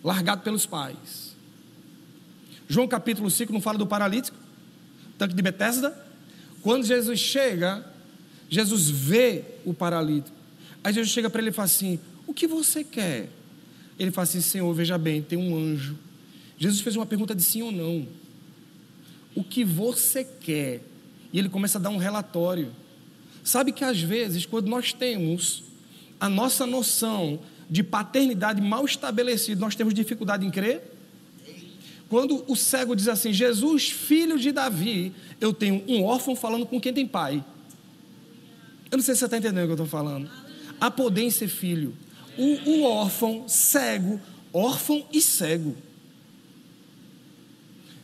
Largado 0.03 0.41
pelos 0.41 0.65
pais. 0.65 1.35
João 2.67 2.87
capítulo 2.87 3.29
5 3.29 3.53
não 3.53 3.61
fala 3.61 3.77
do 3.77 3.85
paralítico? 3.85 4.37
Tanque 5.15 5.35
de 5.35 5.41
Betesda? 5.43 6.08
Quando 6.61 6.85
Jesus 6.85 7.19
chega, 7.19 7.85
Jesus 8.49 8.89
vê 8.89 9.43
o 9.65 9.73
paralítico. 9.73 10.35
Aí 10.83 10.93
Jesus 10.93 11.11
chega 11.11 11.29
para 11.29 11.41
ele 11.41 11.49
e 11.49 11.53
fala 11.53 11.65
assim: 11.65 11.99
O 12.25 12.33
que 12.33 12.47
você 12.47 12.83
quer? 12.83 13.29
Ele 13.97 14.11
fala 14.11 14.23
assim: 14.23 14.41
Senhor, 14.41 14.73
veja 14.73 14.97
bem, 14.97 15.21
tem 15.21 15.37
um 15.37 15.57
anjo. 15.57 15.97
Jesus 16.57 16.81
fez 16.81 16.95
uma 16.95 17.05
pergunta 17.05 17.33
de 17.33 17.43
sim 17.43 17.61
ou 17.61 17.71
não. 17.71 18.07
O 19.35 19.43
que 19.43 19.63
você 19.63 20.23
quer? 20.23 20.81
E 21.31 21.39
ele 21.39 21.49
começa 21.49 21.77
a 21.77 21.81
dar 21.81 21.89
um 21.89 21.97
relatório. 21.97 22.71
Sabe 23.43 23.71
que 23.71 23.83
às 23.83 24.01
vezes, 24.01 24.45
quando 24.45 24.67
nós 24.67 24.91
temos 24.91 25.63
a 26.19 26.27
nossa 26.27 26.65
noção 26.65 27.39
de 27.69 27.83
paternidade 27.83 28.61
mal 28.61 28.83
estabelecida, 28.83 29.61
nós 29.61 29.75
temos 29.75 29.93
dificuldade 29.93 30.45
em 30.45 30.51
crer? 30.51 30.98
Quando 32.09 32.43
o 32.47 32.55
cego 32.55 32.95
diz 32.95 33.07
assim, 33.07 33.31
Jesus, 33.31 33.91
filho 33.91 34.39
de 34.39 34.51
Davi, 34.51 35.13
eu 35.39 35.53
tenho 35.53 35.83
um 35.87 36.03
órfão 36.03 36.35
falando 36.35 36.65
com 36.65 36.81
quem 36.81 36.91
tem 36.91 37.07
pai. 37.07 37.45
Eu 38.89 38.97
não 38.97 39.03
sei 39.03 39.13
se 39.13 39.19
você 39.19 39.25
está 39.25 39.37
entendendo 39.37 39.63
o 39.63 39.67
que 39.67 39.71
eu 39.79 39.85
estou 39.85 39.87
falando. 39.87 40.27
Há 40.81 40.89
poder 40.89 41.21
em 41.21 41.29
ser 41.29 41.47
filho. 41.47 41.95
O, 42.35 42.71
o 42.71 42.83
órfão, 42.83 43.47
cego, 43.47 44.19
órfão 44.51 45.05
e 45.13 45.21
cego. 45.21 45.77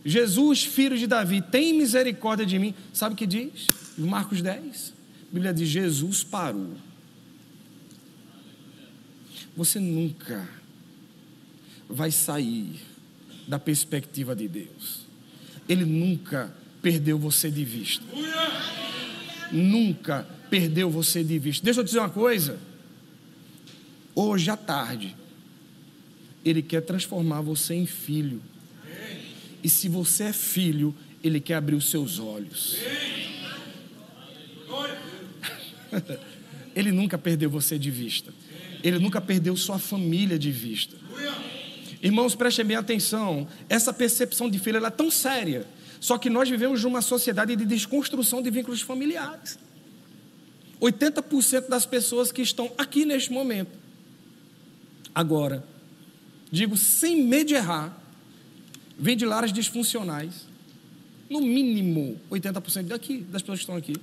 Jesus, 0.06 0.64
filho 0.64 0.96
de 0.96 1.08
Davi, 1.08 1.42
tem 1.42 1.74
misericórdia 1.74 2.46
de 2.46 2.60
mim. 2.60 2.76
Sabe 2.94 3.16
o 3.16 3.18
que 3.18 3.26
diz? 3.26 3.70
Marcos 3.98 4.40
10. 4.40 4.94
A 5.32 5.34
Bíblia 5.34 5.52
diz: 5.52 5.68
Jesus 5.68 6.24
parou. 6.24 6.76
Você 9.58 9.80
nunca 9.80 10.48
vai 11.90 12.12
sair 12.12 12.80
da 13.48 13.60
perspectiva 13.60 14.36
de 14.36 14.48
Deus. 14.48 15.06
Ele 15.68 15.86
nunca 15.86 16.54
perdeu 16.82 17.18
você 17.18 17.50
de 17.50 17.64
vista. 17.66 18.04
Nunca 19.52 20.28
perdeu 20.50 20.90
você 20.90 21.24
de 21.24 21.38
vista. 21.40 21.64
Deixa 21.64 21.80
eu 21.80 21.84
dizer 21.84 22.00
uma 22.00 22.10
coisa. 22.10 22.60
hoje 24.14 24.50
à 24.50 24.56
tarde, 24.56 25.16
Ele 26.44 26.62
quer 26.62 26.82
transformar 26.82 27.42
você 27.42 27.74
em 27.74 27.86
filho. 27.86 28.42
E 29.64 29.70
se 29.70 29.90
você 29.90 30.26
é 30.26 30.34
filho, 30.34 30.96
Ele 31.24 31.40
quer 31.40 31.56
abrir 31.56 31.76
os 31.76 31.90
seus 31.90 32.20
olhos. 32.20 32.78
Ele 36.76 36.92
nunca 36.92 37.18
perdeu 37.18 37.50
você 37.50 37.80
de 37.80 37.90
vista. 37.90 38.34
Ele 38.84 39.00
nunca 39.00 39.20
perdeu 39.20 39.56
sua 39.58 39.80
família 39.80 40.38
de 40.38 40.52
vista. 40.52 40.96
Irmãos, 42.02 42.36
prestem 42.36 42.66
bem 42.66 42.78
atenção. 42.78 43.48
Essa 43.70 43.94
percepção 43.94 44.50
de 44.50 44.60
filho 44.60 44.86
é 44.86 44.90
tão 44.90 45.10
séria. 45.10 45.66
Só 46.00 46.18
que 46.18 46.30
nós 46.30 46.50
vivemos 46.50 46.84
numa 46.84 47.02
sociedade 47.02 47.56
de 47.56 47.66
desconstrução 47.66 48.42
de 48.42 48.50
vínculos 48.50 48.82
familiares. 48.82 49.58
80% 50.80 51.68
das 51.68 51.86
pessoas 51.86 52.32
que 52.32 52.42
estão 52.42 52.72
aqui 52.78 53.06
neste 53.06 53.32
momento, 53.32 53.72
agora, 55.14 55.66
digo 56.52 56.76
sem 56.76 57.24
medo 57.24 57.48
de 57.48 57.54
errar, 57.56 57.98
vêm 58.98 59.16
de 59.16 59.26
lares 59.26 59.52
disfuncionais. 59.52 60.46
No 61.30 61.42
mínimo 61.42 62.20
80% 62.30 62.84
daqui, 62.84 63.18
das 63.18 63.42
pessoas 63.42 63.60
que 63.60 63.64
estão 63.64 63.76
aqui. 63.76 63.96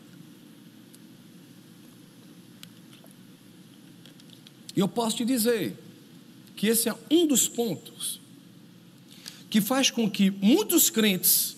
E 4.74 4.80
eu 4.80 4.88
posso 4.88 5.18
te 5.18 5.24
dizer 5.24 5.76
que 6.62 6.68
esse 6.68 6.88
é 6.88 6.94
um 7.10 7.26
dos 7.26 7.48
pontos 7.48 8.20
que 9.50 9.60
faz 9.60 9.90
com 9.90 10.08
que 10.08 10.30
muitos 10.30 10.90
crentes, 10.90 11.56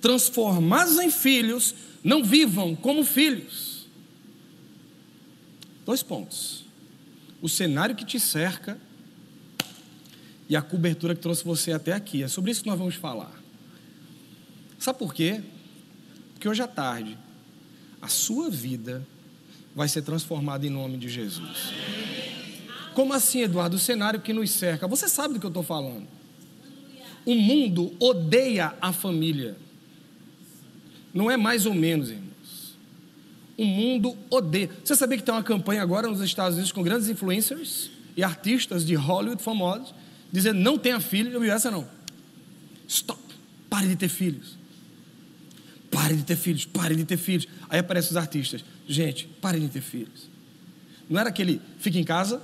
transformados 0.00 0.98
em 0.98 1.10
filhos, 1.10 1.74
não 2.02 2.24
vivam 2.24 2.74
como 2.74 3.04
filhos. 3.04 3.86
Dois 5.84 6.02
pontos: 6.02 6.64
o 7.42 7.50
cenário 7.50 7.94
que 7.94 8.02
te 8.02 8.18
cerca 8.18 8.80
e 10.48 10.56
a 10.56 10.62
cobertura 10.62 11.14
que 11.14 11.20
trouxe 11.20 11.44
você 11.44 11.72
até 11.72 11.92
aqui. 11.92 12.22
É 12.22 12.28
sobre 12.28 12.50
isso 12.50 12.62
que 12.62 12.68
nós 12.70 12.78
vamos 12.78 12.94
falar. 12.94 13.38
Sabe 14.78 14.98
por 14.98 15.12
quê? 15.12 15.42
Porque 16.32 16.48
hoje 16.48 16.62
à 16.62 16.66
tarde, 16.66 17.18
a 18.00 18.08
sua 18.08 18.48
vida 18.48 19.06
vai 19.74 19.86
ser 19.86 20.00
transformada 20.00 20.66
em 20.66 20.70
nome 20.70 20.96
de 20.96 21.10
Jesus. 21.10 21.74
Como 22.96 23.12
assim, 23.12 23.42
Eduardo? 23.42 23.76
O 23.76 23.78
cenário 23.78 24.22
que 24.22 24.32
nos 24.32 24.50
cerca. 24.50 24.88
Você 24.88 25.06
sabe 25.06 25.34
do 25.34 25.40
que 25.40 25.44
eu 25.44 25.50
estou 25.50 25.62
falando. 25.62 26.08
O 27.26 27.34
mundo 27.34 27.92
odeia 28.00 28.72
a 28.80 28.90
família. 28.90 29.54
Não 31.12 31.30
é 31.30 31.36
mais 31.36 31.66
ou 31.66 31.74
menos, 31.74 32.08
irmãos. 32.08 32.74
O 33.54 33.66
mundo 33.66 34.16
odeia. 34.30 34.70
Você 34.82 34.96
sabia 34.96 35.18
que 35.18 35.22
tem 35.22 35.34
uma 35.34 35.42
campanha 35.42 35.82
agora 35.82 36.08
nos 36.08 36.22
Estados 36.22 36.54
Unidos 36.54 36.72
com 36.72 36.82
grandes 36.82 37.10
influencers 37.10 37.90
e 38.16 38.24
artistas 38.24 38.82
de 38.82 38.94
Hollywood 38.94 39.42
famosos, 39.42 39.94
dizendo 40.32 40.58
não 40.60 40.78
tenha 40.78 40.98
filhos. 40.98 41.34
Eu 41.34 41.40
vi 41.40 41.50
essa 41.50 41.70
não. 41.70 41.86
Stop. 42.88 43.20
Pare 43.68 43.88
de 43.88 43.96
ter 43.96 44.08
filhos. 44.08 44.56
Pare 45.90 46.16
de 46.16 46.22
ter 46.22 46.36
filhos, 46.36 46.64
pare 46.64 46.96
de 46.96 47.04
ter 47.04 47.18
filhos. 47.18 47.46
Aí 47.68 47.78
aparecem 47.78 48.12
os 48.12 48.16
artistas. 48.16 48.64
Gente, 48.88 49.26
pare 49.38 49.60
de 49.60 49.68
ter 49.68 49.82
filhos. 49.82 50.30
Não 51.10 51.20
era 51.20 51.28
aquele 51.28 51.60
fica 51.78 51.98
em 51.98 52.04
casa, 52.04 52.40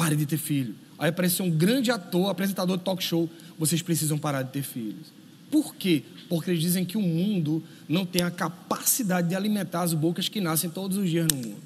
Pare 0.00 0.16
de 0.16 0.24
ter 0.24 0.38
filho. 0.38 0.74
Aí 0.98 1.10
apareceu 1.10 1.44
um 1.44 1.50
grande 1.50 1.90
ator, 1.90 2.30
apresentador 2.30 2.78
de 2.78 2.82
talk 2.82 3.04
show. 3.04 3.28
Vocês 3.58 3.82
precisam 3.82 4.16
parar 4.16 4.40
de 4.40 4.50
ter 4.50 4.62
filhos. 4.62 5.12
Por 5.50 5.74
quê? 5.74 6.02
Porque 6.26 6.50
eles 6.52 6.62
dizem 6.62 6.86
que 6.86 6.96
o 6.96 7.02
mundo 7.02 7.62
não 7.86 8.06
tem 8.06 8.22
a 8.22 8.30
capacidade 8.30 9.28
de 9.28 9.34
alimentar 9.34 9.82
as 9.82 9.92
bocas 9.92 10.26
que 10.26 10.40
nascem 10.40 10.70
todos 10.70 10.96
os 10.96 11.10
dias 11.10 11.26
no 11.30 11.36
mundo. 11.36 11.58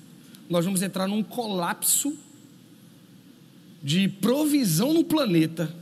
Nós 0.50 0.64
vamos 0.64 0.82
entrar 0.82 1.06
num 1.06 1.22
colapso 1.22 2.12
de 3.80 4.08
provisão 4.08 4.92
no 4.92 5.04
planeta. 5.04 5.72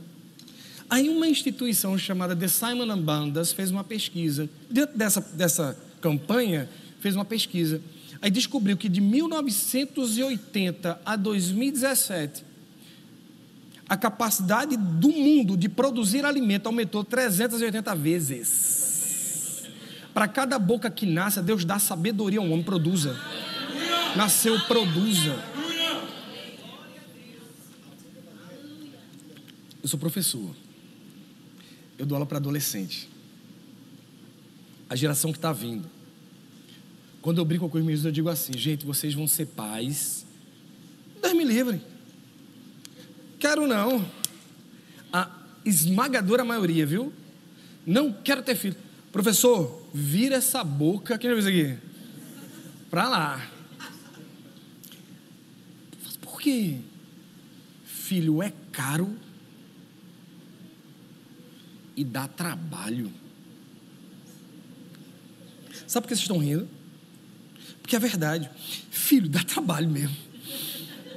Aí 0.87 1.09
uma 1.09 1.27
instituição 1.27 1.97
chamada 1.97 2.35
The 2.35 2.47
Simon 2.47 2.95
Bandas 3.01 3.51
fez 3.51 3.71
uma 3.71 3.83
pesquisa. 3.83 4.47
Dentro 4.69 4.95
dessa, 4.95 5.21
dessa 5.21 5.75
campanha, 5.99 6.69
fez 6.99 7.15
uma 7.15 7.25
pesquisa 7.25 7.81
Aí 8.23 8.31
descobriu 8.31 8.77
que 8.77 8.87
de 8.87 9.01
1980 9.01 11.01
a 11.05 11.17
2017, 11.17 12.45
a 13.85 13.97
capacidade 13.97 14.77
do 14.77 15.09
mundo 15.09 15.57
de 15.57 15.67
produzir 15.67 16.23
alimento 16.23 16.67
aumentou 16.67 17.03
380 17.03 17.93
vezes. 17.95 19.67
Para 20.13 20.29
cada 20.29 20.57
boca 20.57 20.89
que 20.89 21.05
nasce, 21.05 21.41
Deus 21.41 21.65
dá 21.65 21.77
sabedoria 21.77 22.39
ao 22.39 22.45
homem, 22.45 22.63
produza. 22.63 23.19
Nasceu, 24.15 24.57
produza. 24.67 25.43
Eu 29.81 29.89
sou 29.89 29.99
professor. 29.99 30.55
Eu 31.97 32.05
dou 32.05 32.15
aula 32.15 32.25
para 32.25 32.37
adolescente. 32.37 33.09
A 34.89 34.95
geração 34.95 35.33
que 35.33 35.37
está 35.37 35.51
vindo. 35.51 36.02
Quando 37.23 37.37
eu 37.37 37.45
brinco 37.45 37.69
com 37.69 37.77
os 37.77 37.83
meninos, 37.83 38.03
eu 38.05 38.11
digo 38.11 38.27
assim: 38.27 38.51
gente, 38.55 38.85
vocês 38.85 39.13
vão 39.13 39.25
ser 39.25 39.45
pais. 39.45 40.25
Deus 41.21 41.33
me 41.33 41.45
livre. 41.45 41.81
Quero 43.39 43.65
não. 43.65 44.05
A 45.11 45.31
esmagadora 45.63 46.43
maioria, 46.43 46.85
viu? 46.85 47.13
Não 47.85 48.11
quero 48.11 48.43
ter 48.43 48.55
filho. 48.55 48.75
Professor, 49.09 49.87
vira 49.93 50.35
essa 50.35 50.65
boca. 50.65 51.17
Quem 51.17 51.29
já 51.29 51.35
viu 51.35 51.39
isso 51.39 51.47
aqui? 51.47 51.77
Pra 52.89 53.07
lá. 53.07 53.49
Por 56.19 56.41
quê? 56.41 56.79
Filho 57.85 58.43
é 58.43 58.51
caro 58.69 59.15
e 61.95 62.03
dá 62.03 62.27
trabalho. 62.27 63.09
Sabe 65.87 66.03
por 66.03 66.09
que 66.09 66.15
vocês 66.15 66.23
estão 66.23 66.37
rindo? 66.37 66.82
Porque 67.83 67.95
é 67.95 67.99
verdade. 67.99 68.49
Filho, 68.89 69.29
dá 69.29 69.43
trabalho 69.43 69.89
mesmo. 69.89 70.15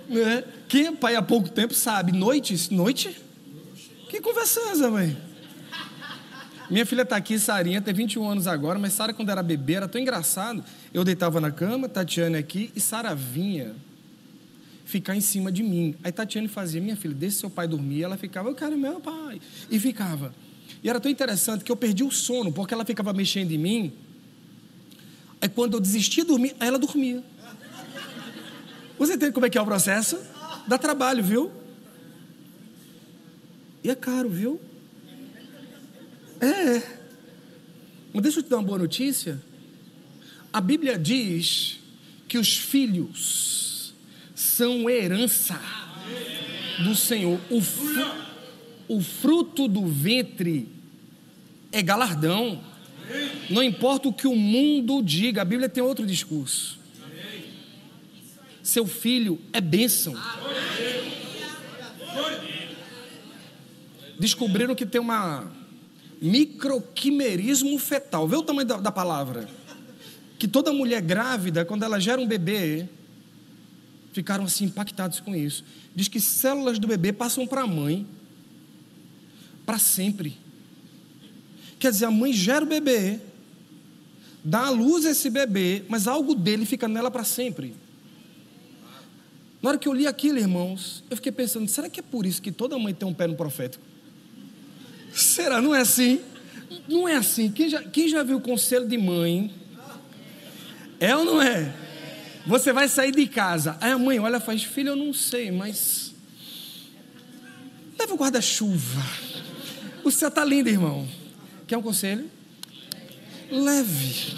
Né? 0.08 0.44
Quem 0.68 0.88
é 0.88 0.92
pai 0.92 1.14
há 1.14 1.22
pouco 1.22 1.48
tempo 1.48 1.72
sabe. 1.72 2.12
Noite? 2.12 2.74
Noite? 2.74 3.16
Que 4.10 4.20
conversa 4.20 4.60
é 4.60 4.68
essa, 4.72 4.90
mãe? 4.90 5.16
Minha 6.68 6.84
filha 6.84 7.02
está 7.02 7.16
aqui, 7.16 7.38
Sarinha, 7.38 7.80
tem 7.80 7.94
21 7.94 8.28
anos 8.28 8.48
agora, 8.48 8.76
mas 8.76 8.92
Sara, 8.92 9.14
quando 9.14 9.30
era 9.30 9.40
bebê, 9.40 9.74
era 9.74 9.86
tão 9.86 10.00
engraçado. 10.00 10.64
Eu 10.92 11.04
deitava 11.04 11.40
na 11.40 11.52
cama, 11.52 11.88
Tatiane 11.88 12.36
aqui, 12.36 12.72
e 12.74 12.80
Sara 12.80 13.14
vinha 13.14 13.72
ficar 14.84 15.14
em 15.14 15.20
cima 15.20 15.52
de 15.52 15.62
mim. 15.62 15.94
Aí 16.02 16.10
Tatiane 16.10 16.48
fazia, 16.48 16.80
minha 16.80 16.96
filha, 16.96 17.14
deixa 17.14 17.38
seu 17.38 17.50
pai 17.50 17.68
dormir. 17.68 18.02
Ela 18.02 18.16
ficava, 18.16 18.48
eu 18.48 18.54
quero 18.54 18.76
meu 18.76 18.98
pai. 18.98 19.40
E 19.70 19.78
ficava. 19.78 20.34
E 20.82 20.90
era 20.90 20.98
tão 20.98 21.10
interessante 21.10 21.64
que 21.64 21.70
eu 21.70 21.76
perdi 21.76 22.02
o 22.02 22.10
sono, 22.10 22.52
porque 22.52 22.74
ela 22.74 22.84
ficava 22.84 23.12
mexendo 23.12 23.52
em 23.52 23.58
mim 23.58 23.92
é 25.46 25.48
quando 25.48 25.74
eu 25.74 25.80
desistia 25.80 26.24
de 26.24 26.28
dormir, 26.28 26.56
ela 26.58 26.78
dormia. 26.78 27.22
Você 28.98 29.14
entende 29.14 29.32
como 29.32 29.46
é 29.46 29.50
que 29.50 29.56
é 29.56 29.60
o 29.60 29.64
processo? 29.64 30.18
Dá 30.66 30.76
trabalho, 30.76 31.22
viu? 31.22 31.52
E 33.84 33.90
é 33.90 33.94
caro, 33.94 34.28
viu? 34.28 34.60
É. 36.40 36.82
Mas 38.12 38.22
deixa 38.22 38.40
eu 38.40 38.42
te 38.42 38.48
dar 38.48 38.56
uma 38.56 38.64
boa 38.64 38.78
notícia. 38.78 39.40
A 40.52 40.60
Bíblia 40.60 40.98
diz 40.98 41.78
que 42.26 42.38
os 42.38 42.56
filhos 42.56 43.94
são 44.34 44.90
herança 44.90 45.60
do 46.82 46.94
Senhor. 46.94 47.38
O, 47.50 47.62
o 48.96 49.00
fruto 49.00 49.68
do 49.68 49.86
ventre 49.86 50.68
é 51.70 51.82
galardão. 51.82 52.60
Não 53.48 53.62
importa 53.62 54.08
o 54.08 54.12
que 54.12 54.26
o 54.26 54.34
mundo 54.34 55.02
diga, 55.02 55.42
a 55.42 55.44
Bíblia 55.44 55.68
tem 55.68 55.82
outro 55.82 56.06
discurso. 56.06 56.78
Seu 58.62 58.86
filho 58.86 59.40
é 59.52 59.60
bênção. 59.60 60.14
Descobriram 64.18 64.74
que 64.74 64.84
tem 64.84 65.00
uma 65.00 65.50
microquimerismo 66.20 67.78
fetal. 67.78 68.26
Vê 68.26 68.36
o 68.36 68.42
tamanho 68.42 68.66
da, 68.66 68.76
da 68.78 68.90
palavra. 68.90 69.48
Que 70.38 70.48
toda 70.48 70.72
mulher 70.72 71.00
grávida, 71.00 71.64
quando 71.64 71.84
ela 71.84 72.00
gera 72.00 72.20
um 72.20 72.26
bebê, 72.26 72.88
ficaram 74.12 74.44
assim 74.44 74.64
impactados 74.64 75.20
com 75.20 75.34
isso. 75.34 75.64
Diz 75.94 76.08
que 76.08 76.20
células 76.20 76.78
do 76.78 76.88
bebê 76.88 77.12
passam 77.12 77.46
para 77.46 77.62
a 77.62 77.66
mãe 77.66 78.06
para 79.64 79.78
sempre. 79.78 80.38
Quer 81.78 81.90
dizer, 81.90 82.06
a 82.06 82.10
mãe 82.10 82.32
gera 82.32 82.64
o 82.64 82.68
bebê, 82.68 83.20
dá 84.42 84.66
à 84.66 84.70
luz 84.70 85.04
esse 85.04 85.28
bebê, 85.28 85.84
mas 85.88 86.06
algo 86.06 86.34
dele 86.34 86.64
fica 86.64 86.88
nela 86.88 87.10
para 87.10 87.24
sempre. 87.24 87.74
Na 89.62 89.70
hora 89.70 89.78
que 89.78 89.88
eu 89.88 89.92
li 89.92 90.06
aquilo, 90.06 90.38
irmãos, 90.38 91.02
eu 91.10 91.16
fiquei 91.16 91.32
pensando: 91.32 91.68
será 91.68 91.88
que 91.88 92.00
é 92.00 92.02
por 92.02 92.24
isso 92.24 92.40
que 92.40 92.52
toda 92.52 92.78
mãe 92.78 92.94
tem 92.94 93.08
um 93.08 93.14
pé 93.14 93.26
no 93.26 93.34
profético? 93.34 93.84
Será? 95.12 95.60
Não 95.60 95.74
é 95.74 95.80
assim? 95.80 96.20
Não 96.88 97.08
é 97.08 97.16
assim. 97.16 97.50
Quem 97.50 97.68
já, 97.68 97.82
quem 97.82 98.08
já 98.08 98.22
viu 98.22 98.36
o 98.36 98.40
conselho 98.40 98.86
de 98.86 98.96
mãe? 98.96 99.52
É 101.00 101.16
ou 101.16 101.24
não 101.24 101.42
é? 101.42 101.74
Você 102.46 102.72
vai 102.72 102.88
sair 102.88 103.12
de 103.12 103.26
casa. 103.26 103.76
Aí 103.80 103.90
a 103.90 103.98
mãe 103.98 104.18
olha 104.18 104.36
e 104.36 104.40
faz: 104.40 104.62
Filho, 104.62 104.90
eu 104.90 104.96
não 104.96 105.12
sei, 105.12 105.50
mas. 105.50 106.14
Leva 107.98 108.14
o 108.14 108.16
guarda-chuva. 108.16 109.02
O 110.04 110.10
céu 110.10 110.28
está 110.28 110.44
lindo, 110.44 110.68
irmão. 110.68 111.08
Quer 111.66 111.76
um 111.76 111.82
conselho? 111.82 112.30
Leve. 113.50 114.34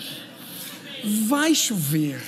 Vai 1.27 1.55
chover. 1.55 2.21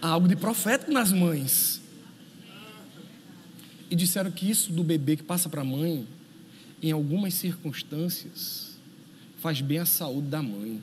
Há 0.00 0.08
algo 0.08 0.28
de 0.28 0.36
profético 0.36 0.92
nas 0.92 1.10
mães. 1.10 1.80
E 3.90 3.96
disseram 3.96 4.30
que 4.30 4.50
isso 4.50 4.72
do 4.72 4.84
bebê 4.84 5.16
que 5.16 5.22
passa 5.22 5.48
para 5.48 5.62
a 5.62 5.64
mãe, 5.64 6.06
em 6.82 6.92
algumas 6.92 7.34
circunstâncias, 7.34 8.78
faz 9.38 9.60
bem 9.60 9.78
à 9.78 9.86
saúde 9.86 10.28
da 10.28 10.42
mãe. 10.42 10.82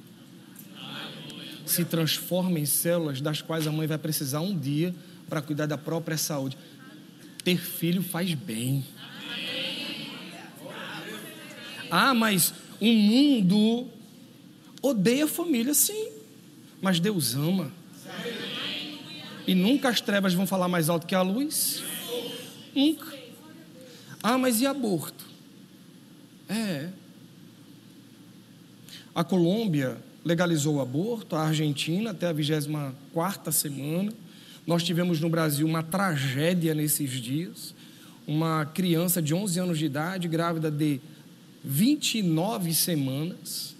Se 1.66 1.86
transforma 1.86 2.60
em 2.60 2.66
células 2.66 3.22
das 3.22 3.42
quais 3.42 3.68
a 3.68 3.72
mãe 3.72 3.88
vai 3.88 3.98
precisar 3.98 4.42
um 4.42 4.58
dia 4.58 4.94
para 5.30 5.42
cuidar 5.42 5.66
da 5.66 5.78
própria 5.78 6.18
saúde. 6.18 6.58
Ter 7.44 7.58
filho 7.58 8.02
faz 8.02 8.34
bem. 8.34 8.84
Ah, 11.96 12.12
mas 12.12 12.56
o 12.82 12.92
mundo 12.92 13.88
odeia 14.82 15.26
a 15.26 15.28
família, 15.28 15.76
sim. 15.76 16.10
Mas 16.82 17.00
Deus 17.00 17.36
ama. 17.36 17.72
E 19.46 19.54
nunca 19.54 19.90
as 19.90 20.02
trevas 20.02 20.34
vão 20.34 20.48
falar 20.48 20.68
mais 20.68 20.90
alto 20.90 21.06
que 21.06 21.14
a 21.14 21.22
luz. 21.22 21.84
Nunca. 22.74 23.16
Ah, 24.24 24.40
mas 24.40 24.60
e 24.60 24.66
aborto? 24.66 25.24
É. 26.50 26.90
A 29.14 29.24
Colômbia 29.24 30.00
legalizou 30.26 30.78
o 30.78 30.82
aborto, 30.82 31.36
a 31.36 31.46
Argentina 31.46 32.10
até 32.10 32.26
a 32.26 32.34
24 32.34 33.52
semana. 33.52 34.12
Nós 34.66 34.82
tivemos 34.82 35.20
no 35.20 35.30
Brasil 35.30 35.68
uma 35.68 35.84
tragédia 35.84 36.74
nesses 36.74 37.12
dias. 37.12 37.76
Uma 38.26 38.66
criança 38.66 39.22
de 39.22 39.36
11 39.36 39.60
anos 39.60 39.78
de 39.78 39.86
idade, 39.86 40.28
grávida 40.28 40.72
de 40.72 41.00
29 41.64 42.74
semanas, 42.74 43.76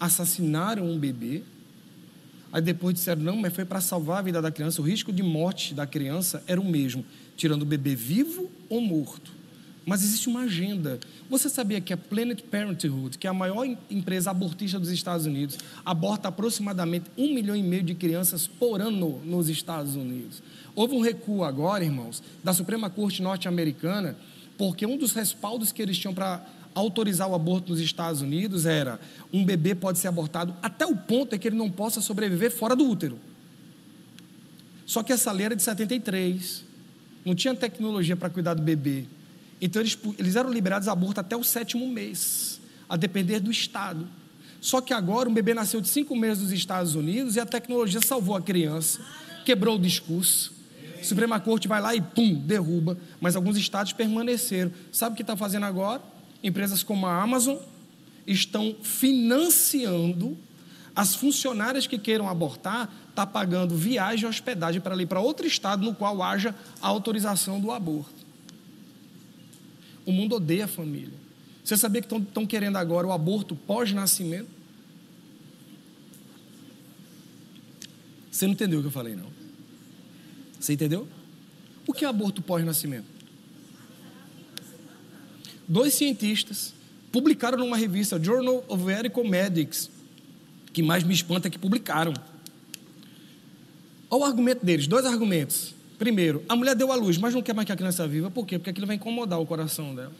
assassinaram 0.00 0.84
um 0.84 0.98
bebê. 0.98 1.42
Aí 2.52 2.62
depois 2.62 2.94
disseram, 2.94 3.22
não, 3.22 3.36
mas 3.36 3.52
foi 3.52 3.64
para 3.64 3.80
salvar 3.80 4.18
a 4.18 4.22
vida 4.22 4.40
da 4.40 4.50
criança. 4.50 4.80
O 4.80 4.84
risco 4.84 5.12
de 5.12 5.22
morte 5.22 5.74
da 5.74 5.86
criança 5.86 6.42
era 6.46 6.60
o 6.60 6.64
mesmo, 6.64 7.04
tirando 7.36 7.62
o 7.62 7.66
bebê 7.66 7.94
vivo 7.94 8.50
ou 8.68 8.80
morto. 8.80 9.36
Mas 9.84 10.02
existe 10.02 10.28
uma 10.28 10.40
agenda. 10.40 10.98
Você 11.30 11.48
sabia 11.48 11.80
que 11.80 11.92
a 11.92 11.96
Planet 11.96 12.42
Parenthood, 12.42 13.18
que 13.18 13.26
é 13.26 13.30
a 13.30 13.34
maior 13.34 13.64
empresa 13.88 14.32
abortista 14.32 14.80
dos 14.80 14.90
Estados 14.90 15.26
Unidos, 15.26 15.58
aborta 15.84 16.26
aproximadamente 16.28 17.08
um 17.16 17.32
milhão 17.32 17.54
e 17.54 17.62
meio 17.62 17.84
de 17.84 17.94
crianças 17.94 18.48
por 18.48 18.80
ano 18.80 19.20
nos 19.24 19.48
Estados 19.48 19.94
Unidos? 19.94 20.42
Houve 20.74 20.96
um 20.96 21.00
recuo 21.00 21.44
agora, 21.44 21.84
irmãos, 21.84 22.20
da 22.42 22.52
Suprema 22.52 22.90
Corte 22.90 23.22
norte-americana, 23.22 24.16
porque 24.58 24.84
um 24.84 24.96
dos 24.96 25.12
respaldos 25.12 25.70
que 25.70 25.80
eles 25.80 25.96
tinham 25.96 26.14
para 26.14 26.44
autorizar 26.76 27.26
o 27.26 27.34
aborto 27.34 27.72
nos 27.72 27.80
Estados 27.80 28.20
Unidos 28.20 28.66
era 28.66 29.00
um 29.32 29.42
bebê 29.42 29.74
pode 29.74 29.98
ser 29.98 30.08
abortado 30.08 30.54
até 30.62 30.84
o 30.84 30.94
ponto 30.94 31.34
em 31.34 31.38
que 31.38 31.48
ele 31.48 31.56
não 31.56 31.70
possa 31.70 32.02
sobreviver 32.02 32.52
fora 32.52 32.76
do 32.76 32.86
útero. 32.86 33.18
Só 34.84 35.02
que 35.02 35.12
essa 35.12 35.32
lei 35.32 35.46
era 35.46 35.56
de 35.56 35.62
73, 35.62 36.64
não 37.24 37.34
tinha 37.34 37.54
tecnologia 37.54 38.14
para 38.14 38.28
cuidar 38.28 38.52
do 38.52 38.62
bebê. 38.62 39.06
Então 39.58 39.80
eles, 39.80 39.98
eles 40.18 40.36
eram 40.36 40.52
liberados 40.52 40.86
a 40.86 40.92
aborto 40.92 41.18
até 41.18 41.34
o 41.34 41.42
sétimo 41.42 41.88
mês, 41.88 42.60
a 42.86 42.94
depender 42.94 43.40
do 43.40 43.50
Estado. 43.50 44.06
Só 44.60 44.82
que 44.82 44.92
agora 44.92 45.30
um 45.30 45.34
bebê 45.34 45.54
nasceu 45.54 45.80
de 45.80 45.88
cinco 45.88 46.14
meses 46.14 46.42
nos 46.42 46.52
Estados 46.52 46.94
Unidos 46.94 47.36
e 47.36 47.40
a 47.40 47.46
tecnologia 47.46 48.02
salvou 48.02 48.36
a 48.36 48.42
criança, 48.42 49.00
quebrou 49.46 49.76
o 49.76 49.80
discurso. 49.80 50.54
A 51.00 51.04
Suprema 51.04 51.40
Corte 51.40 51.66
vai 51.66 51.80
lá 51.80 51.94
e 51.94 52.02
pum, 52.02 52.34
derruba, 52.34 52.98
mas 53.18 53.34
alguns 53.34 53.56
estados 53.56 53.94
permaneceram. 53.94 54.70
Sabe 54.92 55.14
o 55.14 55.16
que 55.16 55.22
está 55.22 55.36
fazendo 55.36 55.64
agora? 55.64 56.02
Empresas 56.46 56.84
como 56.84 57.06
a 57.06 57.20
Amazon 57.20 57.56
estão 58.24 58.76
financiando 58.80 60.38
as 60.94 61.12
funcionárias 61.12 61.88
que 61.88 61.98
queiram 61.98 62.28
abortar, 62.28 62.88
está 63.10 63.26
pagando 63.26 63.76
viagem 63.76 64.24
e 64.24 64.28
hospedagem 64.28 64.80
para 64.80 64.94
ir 65.02 65.06
para 65.06 65.20
outro 65.20 65.44
estado 65.44 65.84
no 65.84 65.92
qual 65.92 66.22
haja 66.22 66.54
a 66.80 66.86
autorização 66.86 67.60
do 67.60 67.72
aborto. 67.72 68.24
O 70.06 70.12
mundo 70.12 70.36
odeia 70.36 70.66
a 70.66 70.68
família. 70.68 71.18
Você 71.64 71.76
sabia 71.76 72.00
que 72.00 72.14
estão 72.14 72.46
querendo 72.46 72.76
agora 72.76 73.08
o 73.08 73.12
aborto 73.12 73.56
pós-nascimento? 73.56 74.48
Você 78.30 78.46
não 78.46 78.52
entendeu 78.52 78.78
o 78.78 78.82
que 78.82 78.88
eu 78.88 78.92
falei, 78.92 79.16
não? 79.16 79.32
Você 80.60 80.74
entendeu? 80.74 81.08
O 81.88 81.92
que 81.92 82.04
é 82.04 82.08
aborto 82.08 82.40
pós-nascimento? 82.40 83.15
Dois 85.68 85.94
cientistas 85.94 86.74
publicaram 87.10 87.58
numa 87.58 87.76
revista, 87.76 88.22
Journal 88.22 88.64
of 88.68 88.84
Medical 88.84 89.24
Medics, 89.24 89.90
que 90.72 90.82
mais 90.82 91.02
me 91.02 91.14
espanta 91.14 91.48
é 91.48 91.50
que 91.50 91.58
publicaram. 91.58 92.12
Olha 94.10 94.22
o 94.22 94.24
argumento 94.24 94.64
deles, 94.64 94.86
dois 94.86 95.04
argumentos. 95.04 95.74
Primeiro, 95.98 96.44
a 96.48 96.54
mulher 96.54 96.76
deu 96.76 96.92
a 96.92 96.94
luz, 96.94 97.16
mas 97.16 97.34
não 97.34 97.42
quer 97.42 97.54
mais 97.54 97.66
que 97.66 97.72
a 97.72 97.76
criança 97.76 98.06
viva. 98.06 98.30
Por 98.30 98.46
quê? 98.46 98.58
Porque 98.58 98.70
aquilo 98.70 98.86
vai 98.86 98.96
incomodar 98.96 99.40
o 99.40 99.46
coração 99.46 99.94
dela. 99.94 100.12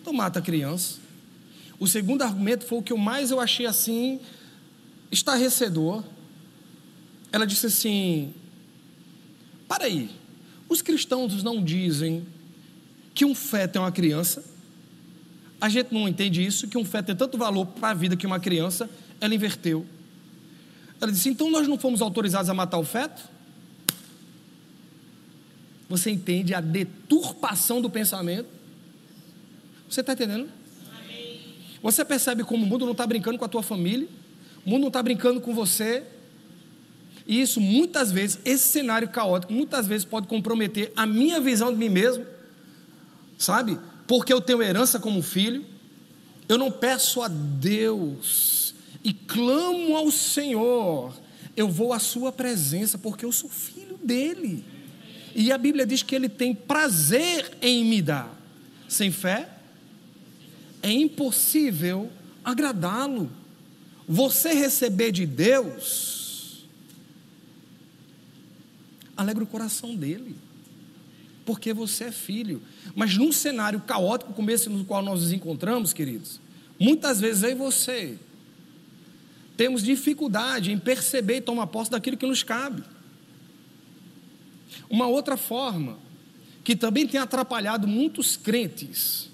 Então 0.00 0.12
mata 0.12 0.40
a 0.40 0.42
criança. 0.42 0.98
O 1.78 1.86
segundo 1.86 2.22
argumento 2.22 2.64
foi 2.64 2.78
o 2.78 2.82
que 2.82 2.92
eu 2.92 2.98
mais 2.98 3.30
eu 3.30 3.40
achei 3.40 3.66
assim 3.66 4.20
estarrecedor. 5.10 6.02
Ela 7.30 7.46
disse 7.46 7.66
assim: 7.66 8.34
Para 9.68 9.84
aí, 9.84 10.10
os 10.68 10.82
cristãos 10.82 11.42
não 11.42 11.62
dizem 11.62 12.26
que 13.14 13.24
um 13.24 13.34
feto 13.34 13.76
é 13.76 13.80
uma 13.80 13.92
criança? 13.92 14.44
A 15.60 15.68
gente 15.68 15.92
não 15.94 16.08
entende 16.08 16.44
isso, 16.44 16.66
que 16.66 16.76
um 16.76 16.84
feto 16.84 17.06
tem 17.06 17.16
tanto 17.16 17.38
valor 17.38 17.66
para 17.66 17.90
a 17.90 17.94
vida 17.94 18.16
que 18.16 18.26
uma 18.26 18.40
criança, 18.40 18.90
ela 19.20 19.34
inverteu. 19.34 19.86
Ela 21.00 21.12
disse: 21.12 21.28
Então 21.28 21.50
nós 21.50 21.68
não 21.68 21.78
fomos 21.78 22.02
autorizados 22.02 22.48
a 22.50 22.54
matar 22.54 22.78
o 22.78 22.84
feto? 22.84 23.22
Você 25.88 26.10
entende 26.10 26.54
a 26.54 26.60
deturpação 26.60 27.80
do 27.80 27.90
pensamento? 27.90 28.48
Você 29.88 30.00
está 30.00 30.14
entendendo? 30.14 30.48
Você 31.82 32.04
percebe 32.04 32.44
como 32.44 32.64
o 32.64 32.66
mundo 32.66 32.84
não 32.84 32.92
está 32.92 33.06
brincando 33.06 33.36
com 33.36 33.44
a 33.44 33.48
tua 33.48 33.62
família, 33.62 34.08
o 34.64 34.70
mundo 34.70 34.82
não 34.82 34.88
está 34.88 35.02
brincando 35.02 35.40
com 35.40 35.52
você. 35.54 36.02
E 37.26 37.40
isso 37.40 37.60
muitas 37.60 38.10
vezes, 38.10 38.38
esse 38.44 38.68
cenário 38.68 39.08
caótico, 39.08 39.52
muitas 39.52 39.86
vezes 39.86 40.04
pode 40.04 40.26
comprometer 40.26 40.92
a 40.96 41.06
minha 41.06 41.40
visão 41.40 41.72
de 41.72 41.78
mim 41.78 41.88
mesmo, 41.88 42.24
sabe? 43.38 43.78
Porque 44.06 44.32
eu 44.32 44.40
tenho 44.40 44.62
herança 44.62 44.98
como 44.98 45.22
filho, 45.22 45.64
eu 46.48 46.58
não 46.58 46.70
peço 46.70 47.22
a 47.22 47.28
Deus 47.28 48.74
e 49.02 49.12
clamo 49.12 49.96
ao 49.96 50.10
Senhor, 50.10 51.12
eu 51.56 51.68
vou 51.68 51.92
à 51.92 51.98
Sua 51.98 52.30
presença, 52.32 52.98
porque 52.98 53.24
eu 53.24 53.32
sou 53.32 53.50
filho 53.50 53.98
dele. 54.02 54.64
E 55.34 55.50
a 55.50 55.58
Bíblia 55.58 55.86
diz 55.86 56.02
que 56.02 56.14
ele 56.14 56.28
tem 56.28 56.54
prazer 56.54 57.56
em 57.60 57.84
me 57.84 58.02
dar. 58.02 58.30
Sem 58.88 59.10
fé, 59.10 59.48
é 60.82 60.90
impossível 60.90 62.10
agradá-lo. 62.44 63.30
Você 64.06 64.52
receber 64.52 65.12
de 65.12 65.24
Deus, 65.24 66.66
alegra 69.16 69.42
o 69.42 69.46
coração 69.46 69.94
dele, 69.94 70.36
porque 71.44 71.72
você 71.72 72.04
é 72.04 72.12
filho. 72.12 72.62
Mas 72.94 73.16
num 73.16 73.32
cenário 73.32 73.80
caótico 73.80 74.32
como 74.32 74.50
esse 74.50 74.68
no 74.68 74.84
qual 74.84 75.02
nós 75.02 75.22
nos 75.22 75.32
encontramos, 75.32 75.92
queridos, 75.92 76.40
muitas 76.78 77.20
vezes 77.20 77.42
eu 77.42 77.50
e 77.50 77.54
você 77.54 78.18
temos 79.56 79.82
dificuldade 79.82 80.72
em 80.72 80.78
perceber 80.78 81.36
e 81.36 81.40
tomar 81.40 81.66
posse 81.66 81.90
daquilo 81.90 82.16
que 82.16 82.26
nos 82.26 82.42
cabe. 82.42 82.82
Uma 84.88 85.06
outra 85.06 85.36
forma 85.36 85.98
que 86.64 86.74
também 86.74 87.06
tem 87.06 87.20
atrapalhado 87.20 87.86
muitos 87.86 88.36
crentes 88.36 89.30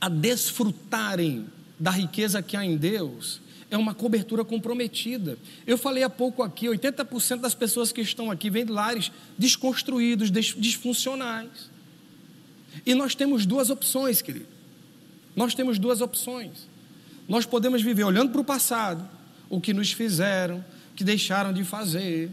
a 0.00 0.08
desfrutarem 0.08 1.46
da 1.78 1.90
riqueza 1.90 2.42
que 2.42 2.56
há 2.56 2.64
em 2.64 2.76
Deus 2.76 3.40
é 3.72 3.76
uma 3.78 3.94
cobertura 3.94 4.44
comprometida. 4.44 5.38
Eu 5.66 5.78
falei 5.78 6.02
há 6.02 6.10
pouco 6.10 6.42
aqui, 6.42 6.66
80% 6.66 7.40
das 7.40 7.54
pessoas 7.54 7.90
que 7.90 8.02
estão 8.02 8.30
aqui 8.30 8.50
vêm 8.50 8.66
de 8.66 8.70
lares 8.70 9.10
desconstruídos, 9.38 10.30
disfuncionais. 10.30 11.70
E 12.84 12.94
nós 12.94 13.14
temos 13.14 13.46
duas 13.46 13.70
opções, 13.70 14.20
querido. 14.20 14.46
Nós 15.34 15.54
temos 15.54 15.78
duas 15.78 16.02
opções. 16.02 16.68
Nós 17.26 17.46
podemos 17.46 17.80
viver 17.80 18.04
olhando 18.04 18.30
para 18.30 18.42
o 18.42 18.44
passado, 18.44 19.08
o 19.48 19.58
que 19.58 19.72
nos 19.72 19.90
fizeram, 19.90 20.62
que 20.94 21.02
deixaram 21.02 21.50
de 21.50 21.64
fazer, 21.64 22.30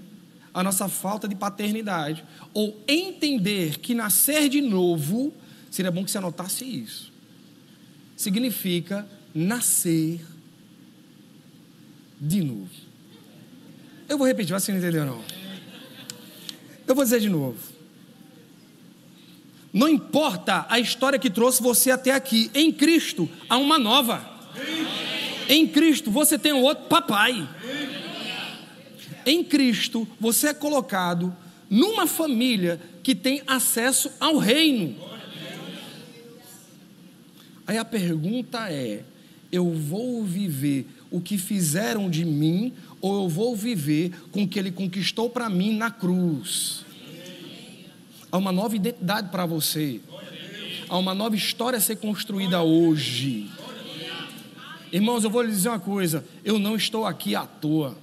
a 0.53 0.61
nossa 0.61 0.89
falta 0.89 1.25
de 1.25 1.35
paternidade, 1.35 2.21
ou 2.53 2.77
entender 2.85 3.79
que 3.79 3.93
nascer 3.93 4.49
de 4.49 4.59
novo, 4.59 5.33
seria 5.71 5.89
bom 5.89 6.03
que 6.03 6.11
você 6.11 6.17
anotasse 6.17 6.65
isso, 6.65 7.13
significa 8.17 9.07
nascer 9.33 10.19
de 12.19 12.41
novo. 12.41 12.69
Eu 14.07 14.17
vou 14.17 14.27
repetir, 14.27 14.53
você 14.53 14.71
não 14.71 14.79
entendeu 14.79 15.05
não. 15.05 15.23
Eu 16.87 16.95
vou 16.95 17.03
dizer 17.03 17.19
de 17.19 17.29
novo. 17.29 17.57
Não 19.71 19.87
importa 19.87 20.65
a 20.67 20.79
história 20.79 21.19
que 21.19 21.29
trouxe 21.29 21.61
você 21.61 21.91
até 21.91 22.11
aqui, 22.11 22.49
em 22.53 22.71
Cristo 22.71 23.29
há 23.47 23.57
uma 23.57 23.77
nova. 23.77 24.27
Em 25.47 25.67
Cristo 25.67 26.09
você 26.09 26.37
tem 26.39 26.51
um 26.51 26.63
outro 26.63 26.85
papai. 26.85 27.47
Em 29.25 29.43
Cristo 29.43 30.07
você 30.19 30.47
é 30.47 30.53
colocado 30.53 31.35
numa 31.69 32.07
família 32.07 32.81
que 33.03 33.13
tem 33.13 33.43
acesso 33.45 34.11
ao 34.19 34.37
reino. 34.37 34.95
Aí 37.67 37.77
a 37.77 37.85
pergunta 37.85 38.71
é: 38.71 39.03
eu 39.51 39.71
vou 39.71 40.23
viver 40.23 40.87
o 41.11 41.19
que 41.19 41.37
fizeram 41.37 42.09
de 42.09 42.23
mim 42.23 42.73
ou 43.01 43.23
eu 43.23 43.29
vou 43.29 43.55
viver 43.55 44.11
com 44.31 44.43
o 44.43 44.47
que 44.47 44.59
ele 44.59 44.71
conquistou 44.71 45.29
para 45.29 45.49
mim 45.49 45.75
na 45.75 45.89
cruz? 45.89 46.85
Há 48.31 48.37
uma 48.37 48.51
nova 48.51 48.75
identidade 48.75 49.29
para 49.29 49.45
você. 49.45 49.99
Há 50.87 50.97
uma 50.97 51.13
nova 51.13 51.35
história 51.35 51.77
a 51.77 51.81
ser 51.81 51.97
construída 51.97 52.61
hoje. 52.61 53.49
Irmãos, 54.91 55.23
eu 55.23 55.29
vou 55.29 55.41
lhe 55.41 55.49
dizer 55.49 55.69
uma 55.69 55.79
coisa: 55.79 56.23
eu 56.43 56.59
não 56.59 56.75
estou 56.75 57.05
aqui 57.05 57.35
à 57.35 57.45
toa. 57.45 57.97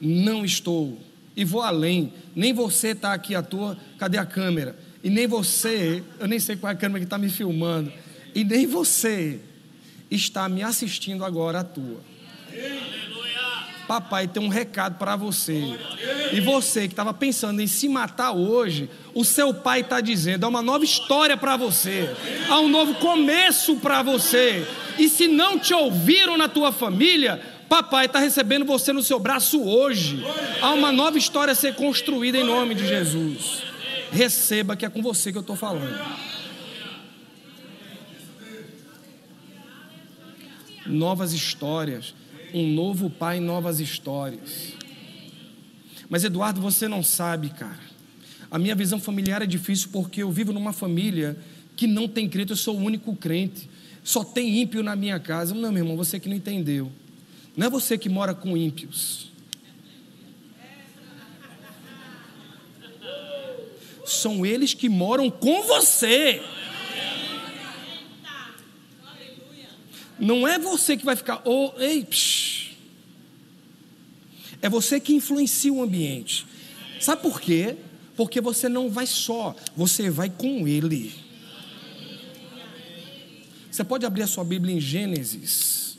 Não 0.00 0.44
estou. 0.44 0.98
E 1.36 1.44
vou 1.44 1.60
além. 1.60 2.12
Nem 2.34 2.52
você 2.52 2.88
está 2.88 3.12
aqui 3.12 3.34
à 3.34 3.42
toa. 3.42 3.76
Cadê 3.98 4.16
a 4.16 4.24
câmera? 4.24 4.78
E 5.02 5.08
nem 5.08 5.26
você, 5.26 6.02
eu 6.18 6.26
nem 6.26 6.38
sei 6.38 6.56
qual 6.56 6.70
é 6.70 6.74
a 6.74 6.78
câmera 6.78 7.00
que 7.00 7.06
está 7.06 7.18
me 7.18 7.28
filmando. 7.28 7.92
E 8.34 8.44
nem 8.44 8.66
você 8.66 9.40
está 10.10 10.48
me 10.48 10.62
assistindo 10.62 11.24
agora 11.24 11.60
à 11.60 11.64
toa. 11.64 12.00
Papai 13.86 14.28
tem 14.28 14.40
um 14.40 14.48
recado 14.48 14.98
para 14.98 15.16
você. 15.16 15.76
E 16.32 16.40
você 16.40 16.82
que 16.82 16.92
estava 16.92 17.12
pensando 17.12 17.60
em 17.60 17.66
se 17.66 17.88
matar 17.88 18.30
hoje, 18.30 18.88
o 19.12 19.24
seu 19.24 19.52
pai 19.52 19.80
está 19.80 20.00
dizendo: 20.00 20.44
há 20.44 20.48
uma 20.48 20.62
nova 20.62 20.84
história 20.84 21.36
para 21.36 21.56
você, 21.56 22.08
há 22.48 22.60
um 22.60 22.68
novo 22.68 22.94
começo 22.94 23.76
para 23.76 24.02
você. 24.02 24.64
E 24.96 25.08
se 25.08 25.26
não 25.26 25.58
te 25.58 25.74
ouviram 25.74 26.36
na 26.36 26.48
tua 26.48 26.70
família, 26.70 27.42
papai 27.68 28.06
está 28.06 28.20
recebendo 28.20 28.64
você 28.64 28.92
no 28.92 29.02
seu 29.02 29.18
braço 29.18 29.60
hoje. 29.60 30.24
Há 30.60 30.72
uma 30.72 30.92
nova 30.92 31.18
história 31.18 31.50
a 31.50 31.56
ser 31.56 31.74
construída 31.74 32.38
em 32.38 32.44
nome 32.44 32.76
de 32.76 32.86
Jesus. 32.86 33.64
Receba 34.12 34.76
que 34.76 34.86
é 34.86 34.88
com 34.88 35.02
você 35.02 35.32
que 35.32 35.38
eu 35.38 35.42
estou 35.42 35.56
falando. 35.56 35.98
Novas 40.90 41.32
histórias 41.32 42.14
um 42.52 42.72
novo 42.72 43.08
pai, 43.08 43.40
novas 43.40 43.80
histórias. 43.80 44.74
Mas 46.08 46.24
Eduardo, 46.24 46.60
você 46.60 46.88
não 46.88 47.02
sabe, 47.02 47.50
cara. 47.50 47.90
A 48.50 48.58
minha 48.58 48.74
visão 48.74 49.00
familiar 49.00 49.42
é 49.42 49.46
difícil 49.46 49.90
porque 49.92 50.22
eu 50.22 50.30
vivo 50.30 50.52
numa 50.52 50.72
família 50.72 51.36
que 51.76 51.86
não 51.86 52.08
tem 52.08 52.28
crente, 52.28 52.50
eu 52.50 52.56
sou 52.56 52.76
o 52.76 52.82
único 52.82 53.14
crente. 53.14 53.68
Só 54.02 54.24
tem 54.24 54.60
ímpio 54.60 54.82
na 54.82 54.96
minha 54.96 55.20
casa. 55.20 55.54
Não, 55.54 55.70
meu 55.70 55.84
irmão, 55.84 55.96
você 55.96 56.18
que 56.18 56.28
não 56.28 56.36
entendeu. 56.36 56.90
Não 57.56 57.66
é 57.66 57.70
você 57.70 57.96
que 57.96 58.08
mora 58.08 58.34
com 58.34 58.56
ímpios. 58.56 59.30
São 64.04 64.44
eles 64.44 64.74
que 64.74 64.88
moram 64.88 65.30
com 65.30 65.62
você. 65.62 66.42
Não 70.20 70.46
é 70.46 70.58
você 70.58 70.98
que 70.98 71.04
vai 71.04 71.16
ficar, 71.16 71.40
oh, 71.46 71.72
ei, 71.78 72.04
psh. 72.04 72.76
é 74.60 74.68
você 74.68 75.00
que 75.00 75.14
influencia 75.14 75.72
o 75.72 75.82
ambiente. 75.82 76.46
Sabe 77.00 77.22
por 77.22 77.40
quê? 77.40 77.76
Porque 78.14 78.38
você 78.38 78.68
não 78.68 78.90
vai 78.90 79.06
só, 79.06 79.56
você 79.74 80.10
vai 80.10 80.28
com 80.28 80.68
ele. 80.68 81.14
Você 83.70 83.82
pode 83.82 84.04
abrir 84.04 84.22
a 84.22 84.26
sua 84.26 84.44
Bíblia 84.44 84.74
em 84.74 84.80
Gênesis, 84.80 85.96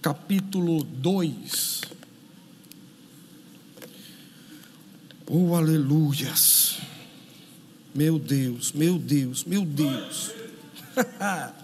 capítulo 0.00 0.84
2. 0.84 1.80
Oh, 5.26 5.54
aleluias. 5.56 6.78
Meu 7.92 8.20
Deus, 8.20 8.72
meu 8.72 8.98
Deus, 8.98 9.44
meu 9.44 9.64
Deus. 9.64 10.39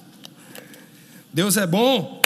Deus 1.32 1.56
é 1.56 1.66
bom. 1.66 2.20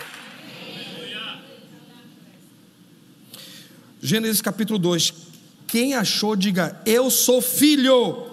Gênesis 4.03 4.40
capítulo 4.40 4.79
2. 4.79 5.12
Quem 5.66 5.94
achou, 5.94 6.35
diga: 6.35 6.81
Eu 6.87 7.11
sou 7.11 7.40
filho. 7.42 8.31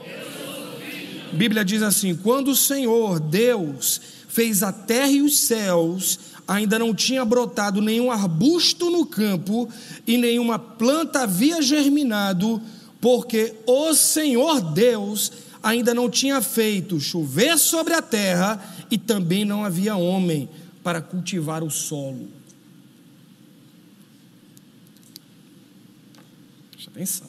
Bíblia 1.33 1.65
diz 1.65 1.81
assim: 1.81 2.15
Quando 2.15 2.51
o 2.51 2.55
Senhor 2.55 3.19
Deus 3.19 4.01
fez 4.27 4.63
a 4.63 4.71
terra 4.71 5.11
e 5.11 5.21
os 5.21 5.37
céus, 5.39 6.19
ainda 6.47 6.79
não 6.79 6.93
tinha 6.93 7.25
brotado 7.25 7.81
nenhum 7.81 8.11
arbusto 8.11 8.89
no 8.89 9.05
campo 9.05 9.69
e 10.05 10.17
nenhuma 10.17 10.57
planta 10.57 11.23
havia 11.23 11.61
germinado, 11.61 12.61
porque 13.01 13.53
o 13.65 13.93
Senhor 13.93 14.61
Deus 14.61 15.31
ainda 15.67 15.93
não 15.93 16.09
tinha 16.09 16.41
feito 16.41 16.97
chover 16.97 17.57
sobre 17.57 17.93
a 17.93 18.01
terra 18.01 18.57
e 18.89 18.97
também 18.97 19.43
não 19.43 19.65
havia 19.65 19.97
homem 19.97 20.47
para 20.81 21.01
cultivar 21.01 21.61
o 21.61 21.69
solo. 21.69 22.29
Deixa 26.71 26.89
atenção. 26.89 27.27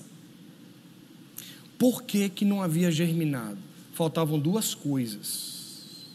Por 1.77 2.05
que, 2.05 2.29
que 2.29 2.44
não 2.44 2.62
havia 2.62 2.92
germinado? 2.92 3.59
Faltavam 3.92 4.38
duas 4.38 4.72
coisas: 4.72 6.14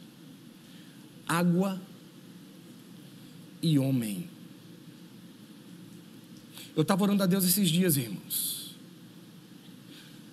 água 1.28 1.82
e 3.62 3.78
homem. 3.78 4.30
Eu 6.74 6.84
estava 6.84 7.04
orando 7.04 7.22
a 7.22 7.26
Deus 7.26 7.44
esses 7.44 7.70
dias, 7.70 7.98
irmãos, 7.98 8.78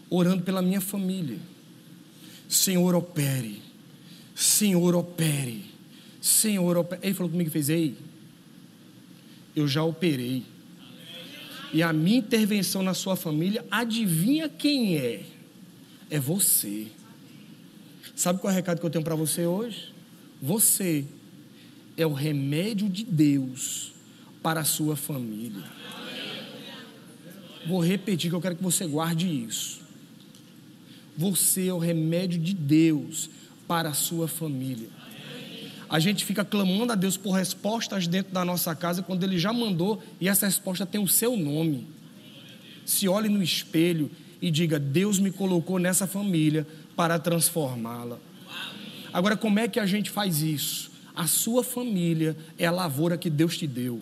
orando 0.08 0.44
pela 0.44 0.62
minha 0.62 0.80
família 0.80 1.40
Senhor, 2.50 2.96
opere. 2.96 3.62
Senhor, 4.34 4.96
opere. 4.96 5.64
Senhor, 6.20 6.76
opere. 6.76 7.00
Ele 7.04 7.14
falou 7.14 7.30
comigo 7.30 7.48
e 7.48 7.52
fez: 7.52 7.68
Ei, 7.68 7.96
eu 9.54 9.68
já 9.68 9.84
operei. 9.84 10.42
E 11.72 11.80
a 11.80 11.92
minha 11.92 12.18
intervenção 12.18 12.82
na 12.82 12.92
sua 12.92 13.14
família, 13.14 13.64
adivinha 13.70 14.48
quem 14.48 14.96
é? 14.96 15.22
É 16.10 16.18
você. 16.18 16.88
Sabe 18.16 18.40
qual 18.40 18.50
é 18.50 18.54
o 18.54 18.56
recado 18.56 18.80
que 18.80 18.86
eu 18.86 18.90
tenho 18.90 19.04
para 19.04 19.14
você 19.14 19.46
hoje? 19.46 19.94
Você 20.42 21.04
é 21.96 22.04
o 22.04 22.12
remédio 22.12 22.88
de 22.88 23.04
Deus 23.04 23.92
para 24.42 24.62
a 24.62 24.64
sua 24.64 24.96
família. 24.96 25.62
Vou 27.64 27.78
repetir 27.78 28.28
que 28.28 28.34
eu 28.34 28.40
quero 28.40 28.56
que 28.56 28.62
você 28.62 28.88
guarde 28.88 29.28
isso. 29.28 29.79
Você 31.20 31.66
é 31.66 31.74
o 31.74 31.76
remédio 31.76 32.40
de 32.40 32.54
Deus 32.54 33.28
para 33.68 33.90
a 33.90 33.92
sua 33.92 34.26
família. 34.26 34.88
A 35.86 35.98
gente 35.98 36.24
fica 36.24 36.42
clamando 36.42 36.94
a 36.94 36.94
Deus 36.94 37.18
por 37.18 37.32
respostas 37.32 38.06
dentro 38.06 38.32
da 38.32 38.42
nossa 38.42 38.74
casa 38.74 39.02
quando 39.02 39.22
Ele 39.22 39.38
já 39.38 39.52
mandou 39.52 40.02
e 40.18 40.30
essa 40.30 40.46
resposta 40.46 40.86
tem 40.86 40.98
o 40.98 41.06
seu 41.06 41.36
nome. 41.36 41.86
Se 42.86 43.06
olhe 43.06 43.28
no 43.28 43.42
espelho 43.42 44.10
e 44.40 44.50
diga: 44.50 44.78
Deus 44.78 45.18
me 45.18 45.30
colocou 45.30 45.78
nessa 45.78 46.06
família 46.06 46.66
para 46.96 47.18
transformá-la. 47.18 48.18
Agora, 49.12 49.36
como 49.36 49.58
é 49.58 49.68
que 49.68 49.78
a 49.78 49.84
gente 49.84 50.08
faz 50.08 50.40
isso? 50.40 50.90
A 51.14 51.26
sua 51.26 51.62
família 51.62 52.34
é 52.56 52.64
a 52.64 52.70
lavoura 52.70 53.18
que 53.18 53.28
Deus 53.28 53.58
te 53.58 53.66
deu. 53.66 54.00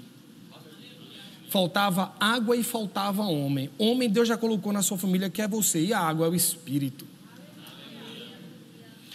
Faltava 1.49 2.15
água 2.21 2.57
e 2.57 2.63
faltava 2.63 3.23
homem. 3.23 3.71
Homem, 3.79 4.09
Deus 4.09 4.29
já 4.29 4.37
colocou 4.37 4.73
na 4.73 4.83
sua 4.83 4.99
família 4.99 5.31
que 5.31 5.41
é 5.41 5.49
você, 5.49 5.83
e 5.83 5.93
a 5.93 6.01
água 6.01 6.27
é 6.27 6.31
o 6.31 6.35
Espírito. 6.35 7.07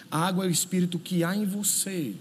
A 0.09 0.27
água 0.27 0.45
é 0.45 0.47
o 0.47 0.51
Espírito 0.51 0.97
que 0.97 1.23
há 1.23 1.35
em 1.35 1.45
você. 1.45 2.15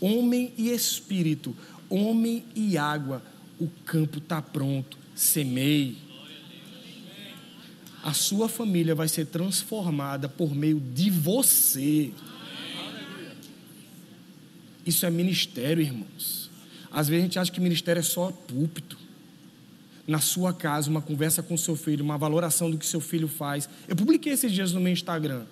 Homem 0.00 0.52
e 0.56 0.70
Espírito, 0.70 1.56
homem 1.88 2.44
e 2.54 2.76
água, 2.76 3.22
o 3.58 3.68
campo 3.84 4.18
está 4.18 4.42
pronto. 4.42 4.98
Semeie. 5.14 5.96
A 8.02 8.12
sua 8.12 8.48
família 8.48 8.96
vai 8.96 9.06
ser 9.06 9.26
transformada 9.26 10.28
por 10.28 10.54
meio 10.54 10.80
de 10.80 11.08
você. 11.08 12.12
Isso 14.84 15.06
é 15.06 15.10
ministério, 15.10 15.82
irmãos. 15.82 16.41
Às 16.92 17.08
vezes 17.08 17.22
a 17.22 17.26
gente 17.26 17.38
acha 17.38 17.50
que 17.50 17.60
ministério 17.60 18.00
é 18.00 18.02
só 18.02 18.30
púlpito. 18.30 18.98
Na 20.06 20.18
sua 20.18 20.52
casa, 20.52 20.90
uma 20.90 21.00
conversa 21.00 21.42
com 21.42 21.56
seu 21.56 21.76
filho, 21.76 22.04
uma 22.04 22.18
valoração 22.18 22.70
do 22.70 22.76
que 22.76 22.84
seu 22.84 23.00
filho 23.00 23.28
faz. 23.28 23.68
Eu 23.88 23.96
publiquei 23.96 24.32
esses 24.32 24.52
dias 24.52 24.72
no 24.72 24.80
meu 24.80 24.92
Instagram. 24.92 25.44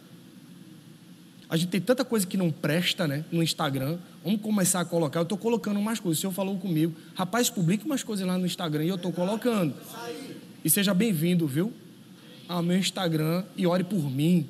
A 1.49 1.57
gente 1.57 1.71
tem 1.71 1.81
tanta 1.81 2.05
coisa 2.05 2.27
que 2.27 2.37
não 2.37 2.51
presta, 2.51 3.09
né? 3.09 3.25
No 3.33 3.43
Instagram. 3.43 3.99
Vamos 4.25 4.41
começar 4.41 4.81
a 4.81 4.85
colocar. 4.85 5.21
Eu 5.21 5.25
estou 5.25 5.39
colocando 5.39 5.81
mais 5.81 5.99
coisas. 5.99 6.19
O 6.19 6.21
senhor 6.21 6.33
falou 6.33 6.57
comigo. 6.59 6.95
Rapaz, 7.15 7.49
publique 7.49 7.85
umas 7.85 8.03
coisas 8.03 8.27
lá 8.27 8.39
no 8.39 8.47
Instagram 8.47 8.85
e 8.85 8.89
eu 8.89 8.97
estou 8.97 9.13
colocando. 9.13 9.75
E 10.65 10.71
seja 10.71 10.93
bem-vindo, 10.93 11.47
viu? 11.47 11.73
Ao 12.49 12.63
meu 12.63 12.77
Instagram 12.77 13.45
e 13.57 13.67
ore 13.67 13.83
por 13.83 14.11
mim. 14.11 14.49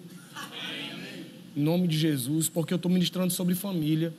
Em 1.57 1.63
nome 1.63 1.89
de 1.89 1.97
Jesus, 1.97 2.49
porque 2.49 2.75
eu 2.75 2.77
estou 2.77 2.91
ministrando 2.91 3.33
sobre 3.33 3.55
família. 3.55 4.13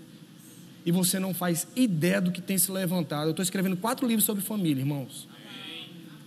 E 0.86 0.92
você 0.92 1.20
não 1.20 1.34
faz 1.34 1.68
ideia 1.76 2.20
do 2.20 2.32
que 2.32 2.42
tem 2.42 2.58
se 2.58 2.72
levantado. 2.72 3.26
Eu 3.26 3.32
estou 3.32 3.44
escrevendo 3.44 3.78
quatro 3.78 4.08
livros 4.08 4.26
sobre 4.26 4.44
família, 4.44 4.82
irmãos. 4.82 5.28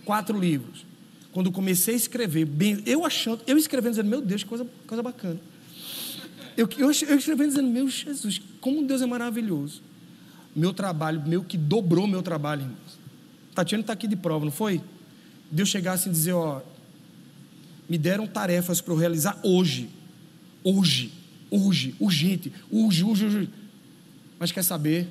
Quatro 0.05 0.39
livros. 0.39 0.85
Quando 1.31 1.51
comecei 1.51 1.95
a 1.95 1.97
escrever, 1.97 2.45
bem, 2.45 2.81
eu 2.85 3.05
achando, 3.05 3.41
eu 3.45 3.57
escrevendo, 3.57 3.91
dizendo, 3.91 4.09
meu 4.09 4.21
Deus, 4.21 4.43
que 4.43 4.49
coisa, 4.49 4.65
coisa 4.87 5.03
bacana. 5.03 5.39
Eu, 6.55 6.69
eu, 6.77 6.85
eu 6.85 6.91
escrevendo 6.91 7.49
dizendo, 7.49 7.67
meu 7.67 7.89
Jesus, 7.89 8.41
como 8.61 8.85
Deus 8.85 9.01
é 9.01 9.05
maravilhoso. 9.05 9.81
Meu 10.55 10.73
trabalho, 10.73 11.21
meu 11.27 11.43
que 11.43 11.57
dobrou 11.57 12.07
meu 12.07 12.21
trabalho, 12.21 12.61
irmãos. 12.61 12.99
Tatiana 13.53 13.81
está 13.81 13.91
aqui 13.91 14.07
de 14.07 14.15
prova, 14.15 14.45
não 14.45 14.51
foi? 14.51 14.81
Deus 15.51 15.67
chegasse 15.67 16.07
e 16.07 16.11
dizer, 16.11 16.31
ó, 16.31 16.61
me 17.89 17.97
deram 17.97 18.25
tarefas 18.25 18.79
para 18.79 18.93
eu 18.93 18.97
realizar 18.97 19.37
hoje. 19.43 19.89
Hoje, 20.63 21.11
hoje, 21.51 21.95
urgente, 21.99 22.51
urge, 22.71 23.03
urge, 23.03 23.25
urge. 23.25 23.49
Mas 24.39 24.51
quer 24.51 24.63
saber? 24.63 25.07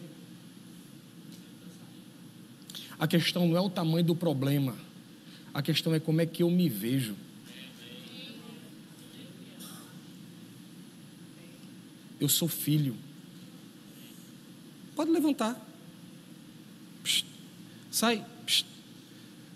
A 2.98 3.06
questão 3.06 3.48
não 3.48 3.56
é 3.56 3.60
o 3.60 3.70
tamanho 3.70 4.04
do 4.04 4.14
problema. 4.14 4.74
A 5.52 5.62
questão 5.62 5.94
é 5.94 6.00
como 6.00 6.20
é 6.20 6.26
que 6.26 6.42
eu 6.42 6.50
me 6.50 6.68
vejo. 6.68 7.14
Eu 12.20 12.28
sou 12.28 12.48
filho. 12.48 12.96
Pode 14.94 15.10
levantar. 15.10 15.60
Psst. 17.02 17.26
Sai. 17.90 18.24
Psst. 18.46 18.66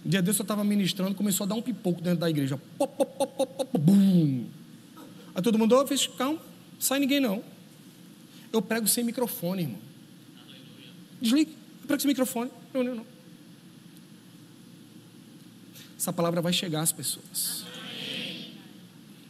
Um 0.04 0.10
dia 0.10 0.22
desse 0.22 0.40
eu 0.40 0.44
estava 0.44 0.64
ministrando, 0.64 1.14
começou 1.14 1.44
a 1.44 1.48
dar 1.48 1.54
um 1.54 1.62
pipoco 1.62 2.00
dentro 2.00 2.20
da 2.20 2.30
igreja. 2.30 2.56
Pop, 2.76 2.96
pop, 2.96 3.18
pop, 3.18 3.36
pop, 3.36 3.54
pop, 3.56 3.78
bum. 3.78 4.46
Aí 5.34 5.42
todo 5.42 5.58
mundo, 5.58 5.76
oh, 5.76 5.86
fez, 5.86 6.06
calma, 6.06 6.40
sai 6.78 6.98
ninguém 6.98 7.20
não. 7.20 7.42
Eu 8.52 8.62
prego 8.62 8.86
sem 8.86 9.04
microfone, 9.04 9.62
irmão. 9.62 9.78
Desligue, 11.20 11.52
eu 11.82 11.86
prego 11.86 12.00
sem 12.00 12.08
microfone. 12.08 12.50
Não, 12.72 12.82
não, 12.82 12.94
não. 12.96 13.06
Essa 15.98 16.12
palavra 16.12 16.40
vai 16.40 16.52
chegar 16.52 16.80
às 16.80 16.92
pessoas. 16.92 17.64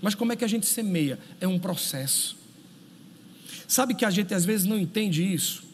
Mas 0.00 0.14
como 0.14 0.32
é 0.32 0.36
que 0.36 0.44
a 0.44 0.48
gente 0.48 0.66
semeia? 0.66 1.18
É 1.40 1.48
um 1.48 1.58
processo. 1.58 2.36
Sabe 3.66 3.94
que 3.94 4.04
a 4.04 4.10
gente 4.10 4.32
às 4.34 4.44
vezes 4.44 4.66
não 4.66 4.78
entende 4.78 5.22
isso? 5.22 5.64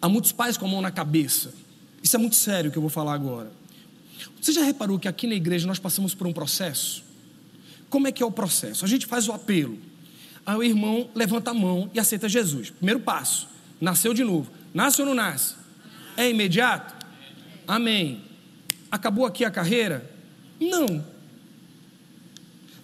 Há 0.00 0.08
muitos 0.08 0.32
pais 0.32 0.56
com 0.56 0.66
a 0.66 0.68
mão 0.68 0.80
na 0.80 0.90
cabeça. 0.90 1.54
Isso 2.02 2.14
é 2.14 2.18
muito 2.18 2.36
sério 2.36 2.70
que 2.70 2.76
eu 2.76 2.82
vou 2.82 2.90
falar 2.90 3.14
agora. 3.14 3.50
Você 4.40 4.52
já 4.52 4.62
reparou 4.62 4.98
que 4.98 5.08
aqui 5.08 5.26
na 5.26 5.34
igreja 5.34 5.66
nós 5.66 5.78
passamos 5.78 6.14
por 6.14 6.26
um 6.26 6.32
processo? 6.32 7.02
Como 7.88 8.06
é 8.06 8.12
que 8.12 8.22
é 8.22 8.26
o 8.26 8.30
processo? 8.30 8.84
A 8.84 8.88
gente 8.88 9.06
faz 9.06 9.28
o 9.28 9.32
apelo. 9.32 9.78
Aí 10.46 10.56
o 10.56 10.62
irmão 10.62 11.10
levanta 11.14 11.50
a 11.50 11.54
mão 11.54 11.90
e 11.94 12.00
aceita 12.00 12.28
Jesus. 12.28 12.70
Primeiro 12.70 13.00
passo. 13.00 13.48
Nasceu 13.80 14.12
de 14.12 14.22
novo. 14.22 14.50
Nasce 14.72 15.00
ou 15.00 15.06
não 15.06 15.14
nasce? 15.14 15.54
É 16.16 16.28
imediato? 16.28 16.94
Amém. 17.66 18.22
Acabou 18.90 19.24
aqui 19.24 19.44
a 19.44 19.50
carreira? 19.50 20.10
Não. 20.60 21.04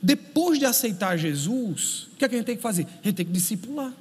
Depois 0.03 0.59
de 0.59 0.64
aceitar 0.64 1.16
Jesus, 1.16 2.09
o 2.12 2.16
que, 2.16 2.25
é 2.25 2.29
que 2.29 2.35
a 2.35 2.38
gente 2.38 2.46
tem 2.46 2.57
que 2.57 2.62
fazer? 2.62 2.87
A 3.03 3.07
gente 3.07 3.16
tem 3.16 3.27
que 3.27 3.33
discipular. 3.33 3.92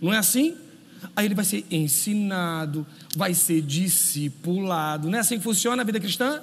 Não 0.00 0.12
é 0.12 0.18
assim? 0.18 0.56
Aí 1.14 1.26
ele 1.26 1.34
vai 1.34 1.44
ser 1.44 1.66
ensinado, 1.70 2.86
vai 3.14 3.34
ser 3.34 3.60
discipulado. 3.60 5.10
Não 5.10 5.18
é 5.18 5.20
assim 5.20 5.36
que 5.36 5.44
funciona 5.44 5.82
a 5.82 5.84
vida 5.84 6.00
cristã? 6.00 6.42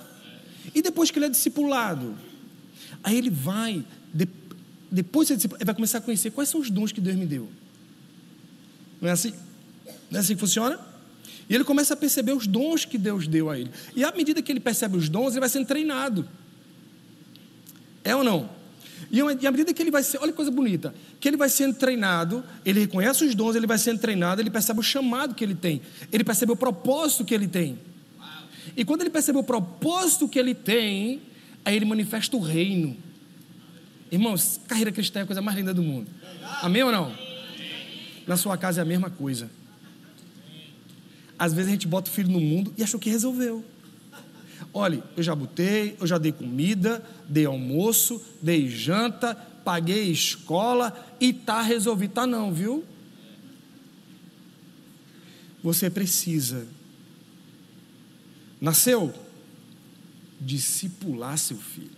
E 0.74 0.82
depois 0.82 1.10
que 1.10 1.18
ele 1.18 1.26
é 1.26 1.30
discipulado, 1.30 2.16
aí 3.04 3.18
ele 3.18 3.30
vai, 3.30 3.84
de, 4.14 4.28
depois 4.92 5.30
ele 5.30 5.42
vai 5.66 5.76
começar 5.76 5.98
a 5.98 6.02
conhecer 6.02 6.32
quais 6.32 6.50
são 6.50 6.60
os 6.60 6.70
dons 6.70 6.92
que 6.92 7.02
Deus 7.02 7.16
me 7.16 7.26
deu. 7.26 7.50
Não 9.02 9.10
é 9.10 9.12
assim? 9.12 9.34
Não 10.10 10.18
é 10.18 10.20
assim 10.20 10.34
que 10.34 10.40
funciona? 10.40 10.80
E 11.50 11.56
ele 11.56 11.64
começa 11.64 11.94
a 11.94 11.98
perceber 11.98 12.34
os 12.34 12.48
dons 12.48 12.86
que 12.86 12.98
Deus 12.98 13.28
deu 13.28 13.50
a 13.50 13.58
ele. 13.58 13.72
E 13.96 14.04
à 14.04 14.12
medida 14.12 14.42
que 14.42 14.52
ele 14.52 14.60
percebe 14.60 14.98
os 14.98 15.08
dons, 15.08 15.32
ele 15.32 15.40
vai 15.40 15.50
sendo 15.50 15.66
treinado. 15.66 16.28
É 18.04 18.16
ou 18.16 18.24
não? 18.24 18.50
E 19.10 19.22
à 19.22 19.52
medida 19.52 19.74
que 19.74 19.82
ele 19.82 19.92
vai 19.92 20.04
ser, 20.04 20.18
olha 20.18 20.32
que 20.32 20.36
coisa 20.36 20.52
bonita, 20.52 20.94
que 21.20 21.28
ele 21.28 21.38
vai 21.38 21.48
sendo 21.48 21.76
treinado, 21.76 22.44
ele 22.66 22.82
reconhece 22.82 23.24
os 23.24 23.34
dons, 23.36 23.56
ele 23.56 23.68
vai 23.68 23.78
sendo 23.78 24.00
treinado, 24.00 24.42
ele 24.42 24.50
percebe 24.50 24.80
o 24.80 24.84
chamado 24.84 25.34
que 25.34 25.44
ele 25.44 25.56
tem, 25.56 25.82
ele 26.12 26.24
percebe 26.24 26.52
o 26.52 26.56
propósito 26.56 27.24
que 27.24 27.34
ele 27.34 27.48
tem. 27.48 27.80
E 28.76 28.84
quando 28.84 29.02
ele 29.02 29.10
percebe 29.10 29.38
o 29.38 29.44
propósito 29.44 30.28
que 30.28 30.38
ele 30.38 30.54
tem, 30.54 31.22
aí 31.64 31.76
ele 31.76 31.86
manifesta 31.86 32.36
o 32.36 32.40
reino. 32.40 32.98
Irmãos, 34.12 34.60
carreira 34.68 34.92
cristã 34.92 35.20
é 35.20 35.24
a 35.24 35.26
coisa 35.26 35.42
mais 35.42 35.58
linda 35.58 35.74
do 35.74 35.84
mundo. 35.84 36.10
Amém 36.62 36.84
ou 36.84 36.92
não? 36.92 37.14
Na 38.26 38.38
sua 38.38 38.58
casa 38.58 38.82
é 38.82 38.84
a 38.84 38.86
mesma 38.86 39.10
coisa. 39.10 39.50
Às 41.38 41.54
vezes 41.54 41.70
a 41.70 41.72
gente 41.72 41.88
bota 41.88 42.10
o 42.10 42.14
filho 42.14 42.30
no 42.30 42.40
mundo 42.40 42.74
e 42.78 42.84
achou 42.84 43.00
que 43.00 43.10
resolveu. 43.10 43.64
Olha, 44.74 45.04
eu 45.16 45.24
já 45.24 45.36
botei, 45.36 45.96
eu 46.00 46.08
já 46.08 46.18
dei 46.18 46.32
comida, 46.32 47.04
dei 47.28 47.46
almoço, 47.46 48.24
dei 48.42 48.70
janta, 48.70 49.36
paguei 49.64 50.12
escola 50.12 50.96
e 51.20 51.34
tá 51.34 51.62
resolvido. 51.62 52.12
Tá 52.12 52.28
não, 52.28 52.54
viu? 52.54 52.84
Você 55.64 55.90
precisa. 55.90 56.68
Nasceu? 58.60 59.14
Discipular 60.40 61.38
seu 61.38 61.58
filho. 61.58 61.97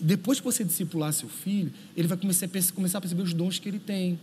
Depois 0.00 0.40
que 0.40 0.44
você 0.44 0.64
discipular 0.64 1.12
seu 1.12 1.28
filho, 1.28 1.72
ele 1.96 2.08
vai 2.08 2.16
começar 2.16 2.46
a, 2.46 2.72
começar 2.74 2.98
a 2.98 3.00
perceber 3.00 3.22
os 3.22 3.32
dons 3.32 3.58
que 3.58 3.68
ele 3.68 3.78
tem. 3.78 4.18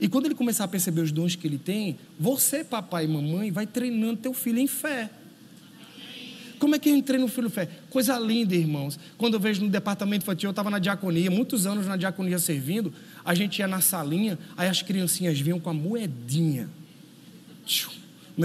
E 0.00 0.08
quando 0.08 0.26
ele 0.26 0.34
começar 0.34 0.64
a 0.64 0.68
perceber 0.68 1.02
os 1.02 1.12
dons 1.12 1.36
que 1.36 1.46
ele 1.46 1.58
tem, 1.58 1.98
você, 2.18 2.64
papai 2.64 3.04
e 3.04 3.08
mamãe, 3.08 3.50
vai 3.50 3.66
treinando 3.66 4.16
teu 4.16 4.34
filho 4.34 4.58
em 4.58 4.66
fé. 4.66 5.10
Como 6.58 6.74
é 6.74 6.78
que 6.78 6.88
eu 6.88 6.96
entrei 6.96 7.20
no 7.20 7.28
filho 7.28 7.50
fé? 7.50 7.68
Coisa 7.90 8.18
linda, 8.18 8.54
irmãos. 8.54 8.98
Quando 9.18 9.34
eu 9.34 9.40
vejo 9.40 9.62
no 9.62 9.68
departamento 9.68 10.24
infantil, 10.24 10.48
eu 10.48 10.52
estava 10.52 10.70
na 10.70 10.78
diaconia, 10.78 11.30
muitos 11.30 11.66
anos 11.66 11.86
na 11.86 11.96
diaconia 11.96 12.38
servindo, 12.38 12.92
a 13.24 13.34
gente 13.34 13.58
ia 13.58 13.68
na 13.68 13.80
salinha, 13.80 14.38
aí 14.56 14.68
as 14.68 14.80
criancinhas 14.80 15.38
vinham 15.38 15.60
com 15.60 15.68
a 15.68 15.74
moedinha. 15.74 16.70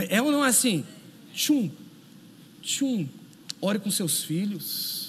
É 0.10 0.22
ou 0.22 0.32
não 0.32 0.43
é 0.43 0.50
assim? 0.50 0.84
Tchum, 1.34 1.72
tchum. 2.62 3.08
Ore 3.62 3.80
com 3.80 3.89
seus 3.89 4.24
filhos. 4.24 5.09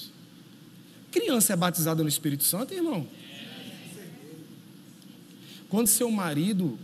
Criança 1.11 1.53
é 1.53 1.57
batizada 1.57 2.03
no 2.03 2.09
Espírito 2.09 2.45
Santo, 2.45 2.73
irmão? 2.73 3.07
Quando 5.69 5.87
seu 5.87 6.11
marido, 6.11 6.79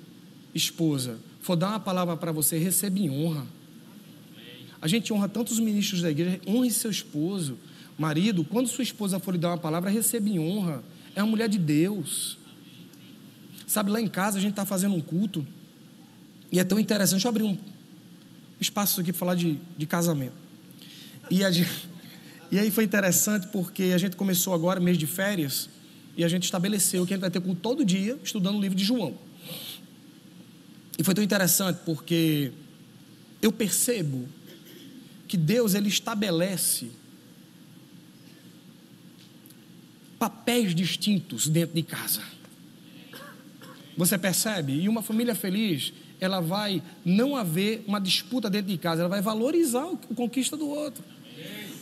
esposa, 0.55 1.19
for 1.41 1.57
dar 1.57 1.71
uma 1.71 1.81
palavra 1.81 2.17
para 2.17 2.33
você, 2.33 2.59
recebe 2.59 3.03
em 3.03 3.11
honra. 3.11 3.47
A 4.81 4.89
gente 4.89 5.13
honra 5.13 5.29
tantos 5.29 5.59
ministros 5.59 6.03
da 6.03 6.11
igreja, 6.11 6.41
honre 6.47 6.71
seu 6.71 6.91
esposo. 6.91 7.59
Marido, 7.99 8.45
quando 8.45 8.69
sua 8.69 8.85
esposa 8.85 9.19
for 9.19 9.33
lhe 9.33 9.39
dar 9.39 9.49
uma 9.51 9.59
palavra, 9.59 9.91
recebe 9.91 10.31
em 10.31 10.39
honra. 10.39 10.83
É 11.15 11.23
uma 11.23 11.31
mulher 11.31 11.49
de 11.49 11.59
Deus. 11.59 12.39
Sabe, 13.67 13.91
lá 13.91 14.01
em 14.01 14.07
casa 14.07 14.39
a 14.39 14.41
gente 14.41 14.53
está 14.53 14.65
fazendo 14.65 14.95
um 14.95 15.01
culto. 15.01 15.47
E 16.53 16.61
é 16.61 16.65
tão 16.65 16.79
interessante. 16.79 17.17
Deixa 17.17 17.27
eu 17.27 17.31
abrir 17.31 17.43
um 17.45 17.59
espaço 18.61 19.01
aqui 19.01 19.13
para 19.13 19.19
falar 19.19 19.35
de, 19.35 19.59
de 19.77 19.87
casamento. 19.87 20.35
E, 21.31 21.45
a, 21.45 21.51
e 22.51 22.59
aí 22.59 22.71
foi 22.71 22.85
interessante 22.85 23.49
porque 23.49 23.85
a 23.95 23.99
gente 23.99 24.17
começou 24.17 24.55
agora, 24.55 24.79
mês 24.81 24.97
de 24.99 25.07
férias, 25.07 25.69
e 26.17 26.25
a 26.25 26.29
gente 26.29 26.45
estabeleceu 26.45 27.07
que 27.07 27.13
a 27.13 27.17
gente 27.17 27.23
vai 27.23 27.31
ter 27.31 27.41
culto 27.41 27.61
todo 27.61 27.85
dia 27.85 28.19
estudando 28.23 28.57
o 28.57 28.61
livro 28.61 28.77
de 28.77 28.85
João. 28.85 29.17
E 30.99 31.05
foi 31.05 31.15
tão 31.15 31.23
interessante 31.23 31.81
porque 31.85 32.53
eu 33.43 33.53
percebo 33.53 34.27
que 35.29 35.37
Deus 35.37 35.75
ele 35.75 35.89
estabelece 35.89 36.91
papéis 40.19 40.75
distintos 40.75 41.47
dentro 41.47 41.75
de 41.75 41.83
casa. 41.83 42.23
Você 43.97 44.17
percebe? 44.17 44.73
E 44.73 44.89
uma 44.89 45.03
família 45.03 45.35
feliz, 45.35 45.93
ela 46.21 46.41
vai 46.41 46.83
não 47.05 47.37
haver 47.37 47.85
uma 47.87 48.01
disputa 48.01 48.49
dentro 48.49 48.71
de 48.71 48.79
casa, 48.79 49.03
ela 49.03 49.09
vai 49.09 49.21
valorizar 49.21 49.85
a 49.85 50.15
conquista 50.15 50.57
do 50.57 50.69
outro. 50.69 51.05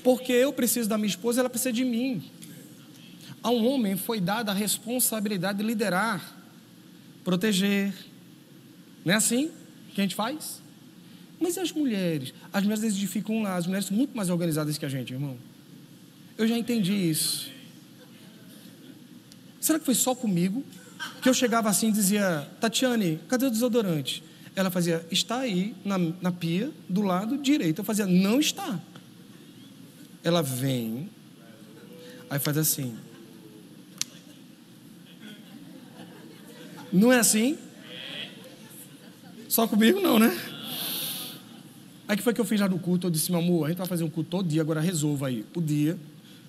Porque 0.05 0.33
eu 0.33 0.53
preciso 0.53 0.87
da 0.87 0.99
minha 0.99 1.09
esposa, 1.09 1.41
ela 1.41 1.49
precisa 1.49 1.73
de 1.73 1.83
mim. 1.83 2.23
A 3.43 3.51
um 3.51 3.67
homem 3.67 3.97
foi 3.97 4.21
dada 4.21 4.53
a 4.53 4.55
responsabilidade 4.55 5.59
de 5.59 5.65
liderar, 5.65 6.37
proteger. 7.25 7.93
Não 9.03 9.15
é 9.15 9.17
assim 9.17 9.51
que 9.95 10.01
a 10.01 10.05
gente 10.05 10.15
faz? 10.15 10.63
Mas 11.41 11.57
e 11.57 11.61
as 11.61 11.73
mulheres? 11.73 12.35
As 12.53 12.63
mulheres 12.63 12.85
às 12.85 12.93
vezes 12.93 13.11
ficam 13.11 13.43
lá, 13.43 13.57
as 13.57 13.67
mulheres 13.67 13.87
são 13.87 13.97
muito 13.97 14.15
mais 14.15 14.29
organizadas 14.29 14.77
que 14.77 14.85
a 14.85 14.89
gente, 14.91 15.15
irmão. 15.15 15.39
Eu 16.37 16.47
já 16.47 16.57
entendi 16.59 16.93
isso. 16.93 17.51
Será 19.59 19.79
que 19.79 19.87
foi 19.87 19.95
só 19.95 20.15
comigo? 20.15 20.63
Que 21.23 21.29
eu 21.31 21.35
chegava 21.35 21.71
assim 21.71 21.89
e 21.89 21.93
dizia: 21.93 22.47
Tatiane, 22.61 23.21
cadê 23.27 23.47
o 23.47 23.51
desodorante? 23.51 24.23
Ela 24.55 24.71
fazia: 24.71 25.05
Está 25.11 25.41
aí 25.41 25.75
na, 25.83 25.97
na 25.99 26.31
pia 26.31 26.71
do 26.89 27.01
lado 27.01 27.39
direito. 27.39 27.79
Eu 27.79 27.85
fazia: 27.85 28.07
Não 28.07 28.39
está. 28.39 28.79
Ela 30.25 30.43
vem, 30.43 31.11
aí 32.31 32.39
faz 32.39 32.57
assim. 32.57 32.97
Não 36.91 37.13
é 37.13 37.19
assim? 37.19 37.59
Só 39.49 39.69
comigo 39.69 40.01
não, 40.01 40.19
né? 40.19 40.37
Aí 42.09 42.17
que 42.17 42.23
foi 42.23 42.35
que 42.35 42.41
eu 42.41 42.45
fiz 42.45 42.61
lá 42.61 42.69
no 42.69 42.79
culto? 42.79 43.07
Eu 43.07 43.11
disse, 43.11 43.31
meu 43.31 43.41
amor, 43.41 43.67
a 43.67 43.69
gente 43.69 43.79
vai 43.79 43.87
fazer 43.87 44.05
um 44.05 44.11
culto 44.11 44.31
todo 44.31 44.49
dia, 44.49 44.63
agora 44.63 44.81
resolva 44.81 45.29
aí 45.29 45.45
o 45.55 45.61
dia, 45.61 45.99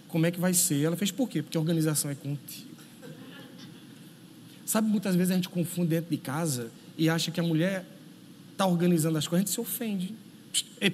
como 0.07 0.25
é 0.25 0.31
que 0.31 0.39
vai 0.39 0.53
ser. 0.53 0.81
Ela 0.83 0.95
fez, 0.95 1.11
por 1.11 1.29
quê? 1.29 1.41
Porque 1.41 1.57
a 1.57 1.59
organização 1.59 2.09
é 2.09 2.15
contigo. 2.15 2.75
Sabe, 4.65 4.87
muitas 4.87 5.15
vezes 5.15 5.31
a 5.31 5.35
gente 5.35 5.49
confunde 5.49 5.89
dentro 5.89 6.09
de 6.09 6.17
casa 6.17 6.71
e 6.97 7.09
acha 7.09 7.29
que 7.31 7.39
a 7.39 7.43
mulher 7.43 7.85
está 8.51 8.65
organizando 8.65 9.17
as 9.17 9.27
coisas, 9.27 9.43
a 9.43 9.45
gente 9.45 9.53
se 9.53 9.59
ofende. 9.59 10.15
É 10.79 10.89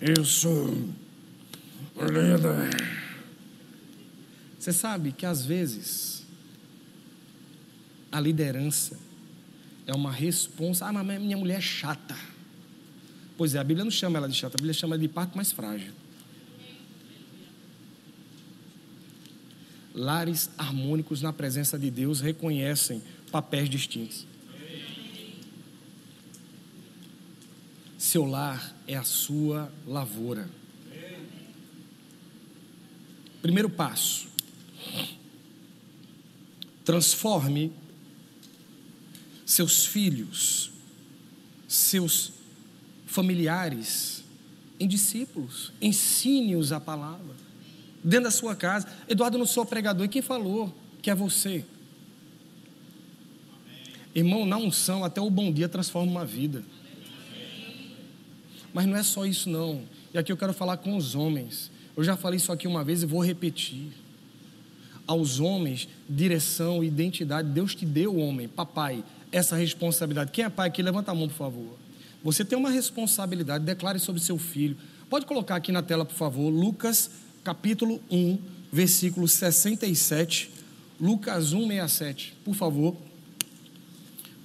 eu 0.00 0.24
sou 0.24 0.74
Você 4.58 4.72
sabe 4.72 5.12
que 5.12 5.26
às 5.26 5.44
vezes 5.44 6.26
a 8.10 8.18
liderança 8.18 8.98
é 9.86 9.94
uma 9.94 10.10
responsa. 10.10 10.86
Ah, 10.86 10.92
mas 10.92 11.20
minha 11.20 11.36
mulher 11.36 11.58
é 11.58 11.60
chata. 11.60 12.16
Pois 13.36 13.54
é, 13.54 13.58
a 13.58 13.64
Bíblia 13.64 13.84
não 13.84 13.90
chama 13.90 14.18
ela 14.18 14.28
de 14.28 14.34
chata, 14.34 14.56
a 14.56 14.58
Bíblia 14.58 14.74
chama 14.74 14.94
ela 14.94 15.00
de 15.00 15.08
parte 15.08 15.34
mais 15.34 15.52
frágil. 15.52 15.92
Lares 19.94 20.50
harmônicos 20.56 21.20
na 21.20 21.32
presença 21.32 21.78
de 21.78 21.90
Deus 21.90 22.20
reconhecem 22.20 23.02
papéis 23.30 23.68
distintos. 23.68 24.26
Seu 27.98 28.24
lar 28.24 28.74
é 28.86 28.96
a 28.96 29.04
sua 29.04 29.72
lavoura. 29.86 30.59
Primeiro 33.42 33.70
passo: 33.70 34.28
transforme 36.84 37.72
seus 39.44 39.84
filhos, 39.84 40.70
seus 41.66 42.32
familiares 43.06 44.22
em 44.78 44.88
discípulos. 44.88 45.72
Ensine-os 45.80 46.72
a 46.72 46.80
palavra. 46.80 47.36
Dentro 48.02 48.24
da 48.24 48.30
sua 48.30 48.56
casa. 48.56 48.88
Eduardo, 49.08 49.36
não 49.36 49.44
sou 49.44 49.66
pregador. 49.66 50.06
E 50.06 50.08
quem 50.08 50.22
falou 50.22 50.74
que 51.02 51.10
é 51.10 51.14
você? 51.14 51.64
Irmão, 54.14 54.46
na 54.46 54.56
unção, 54.56 55.04
até 55.04 55.20
o 55.20 55.30
bom 55.30 55.52
dia 55.52 55.68
transforma 55.68 56.10
uma 56.10 56.24
vida. 56.24 56.64
Mas 58.72 58.86
não 58.86 58.96
é 58.96 59.02
só 59.02 59.26
isso, 59.26 59.50
não. 59.50 59.82
E 60.14 60.18
aqui 60.18 60.32
eu 60.32 60.36
quero 60.36 60.52
falar 60.52 60.78
com 60.78 60.96
os 60.96 61.14
homens. 61.14 61.70
Eu 62.00 62.04
já 62.04 62.16
falei 62.16 62.38
isso 62.38 62.50
aqui 62.50 62.66
uma 62.66 62.82
vez 62.82 63.02
e 63.02 63.06
vou 63.06 63.22
repetir. 63.22 63.92
Aos 65.06 65.38
homens, 65.38 65.86
direção, 66.08 66.82
identidade. 66.82 67.50
Deus 67.50 67.74
te 67.74 67.84
deu, 67.84 68.16
homem, 68.16 68.48
papai, 68.48 69.04
essa 69.30 69.54
responsabilidade. 69.54 70.30
Quem 70.30 70.46
é 70.46 70.48
pai 70.48 70.68
aqui? 70.68 70.80
Levanta 70.80 71.10
a 71.10 71.14
mão, 71.14 71.28
por 71.28 71.34
favor. 71.34 71.76
Você 72.24 72.42
tem 72.42 72.56
uma 72.56 72.70
responsabilidade, 72.70 73.66
declare 73.66 73.98
sobre 73.98 74.18
seu 74.22 74.38
filho. 74.38 74.78
Pode 75.10 75.26
colocar 75.26 75.56
aqui 75.56 75.70
na 75.70 75.82
tela, 75.82 76.06
por 76.06 76.14
favor, 76.14 76.48
Lucas 76.48 77.10
capítulo 77.44 78.00
1, 78.10 78.38
versículo 78.72 79.28
67. 79.28 80.50
Lucas 80.98 81.52
1, 81.52 81.66
67. 81.66 82.34
Por 82.42 82.54
favor. 82.54 82.96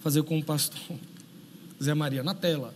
Fazer 0.01 0.23
com 0.23 0.37
o 0.37 0.43
pastor 0.43 0.97
Zé 1.81 1.93
Maria 1.93 2.21
na 2.21 2.33
tela. 2.33 2.73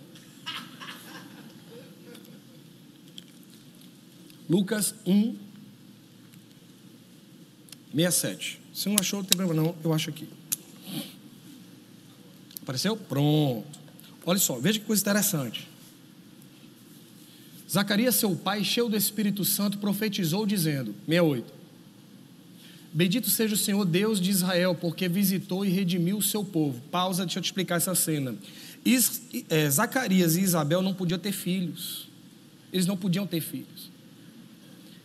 Lucas 4.49 4.95
1, 5.05 5.35
67. 7.93 8.59
Se 8.73 8.89
não 8.89 8.95
achou, 8.99 9.19
não 9.19 9.25
tem 9.25 9.37
problema 9.37 9.61
não, 9.61 9.75
eu 9.83 9.93
acho 9.93 10.09
aqui. 10.09 10.27
Apareceu? 12.61 12.97
Pronto. 12.97 13.65
Olha 14.25 14.39
só, 14.39 14.59
veja 14.59 14.79
que 14.79 14.85
coisa 14.85 15.01
interessante. 15.01 15.67
Zacarias, 17.69 18.15
seu 18.15 18.35
pai, 18.35 18.63
cheio 18.63 18.89
do 18.89 18.97
Espírito 18.97 19.45
Santo, 19.45 19.77
profetizou 19.77 20.45
dizendo: 20.45 20.95
68. 21.07 21.53
Bendito 22.91 23.29
seja 23.29 23.53
o 23.53 23.57
Senhor 23.57 23.85
Deus 23.85 24.19
de 24.19 24.31
Israel, 24.31 24.73
porque 24.73 25.07
visitou 25.07 25.63
e 25.63 25.69
redimiu 25.69 26.17
o 26.17 26.23
seu 26.23 26.43
povo. 26.43 26.81
Pausa, 26.89 27.23
deixa 27.23 27.37
eu 27.37 27.43
te 27.43 27.45
explicar 27.45 27.75
essa 27.75 27.93
cena. 27.93 28.35
Is, 28.83 29.21
é, 29.47 29.69
Zacarias 29.69 30.35
e 30.35 30.41
Isabel 30.41 30.81
não 30.81 30.93
podiam 30.93 31.19
ter 31.19 31.31
filhos. 31.31 32.07
Eles 32.73 32.87
não 32.87 32.97
podiam 32.97 33.27
ter 33.27 33.41
filhos. 33.41 33.91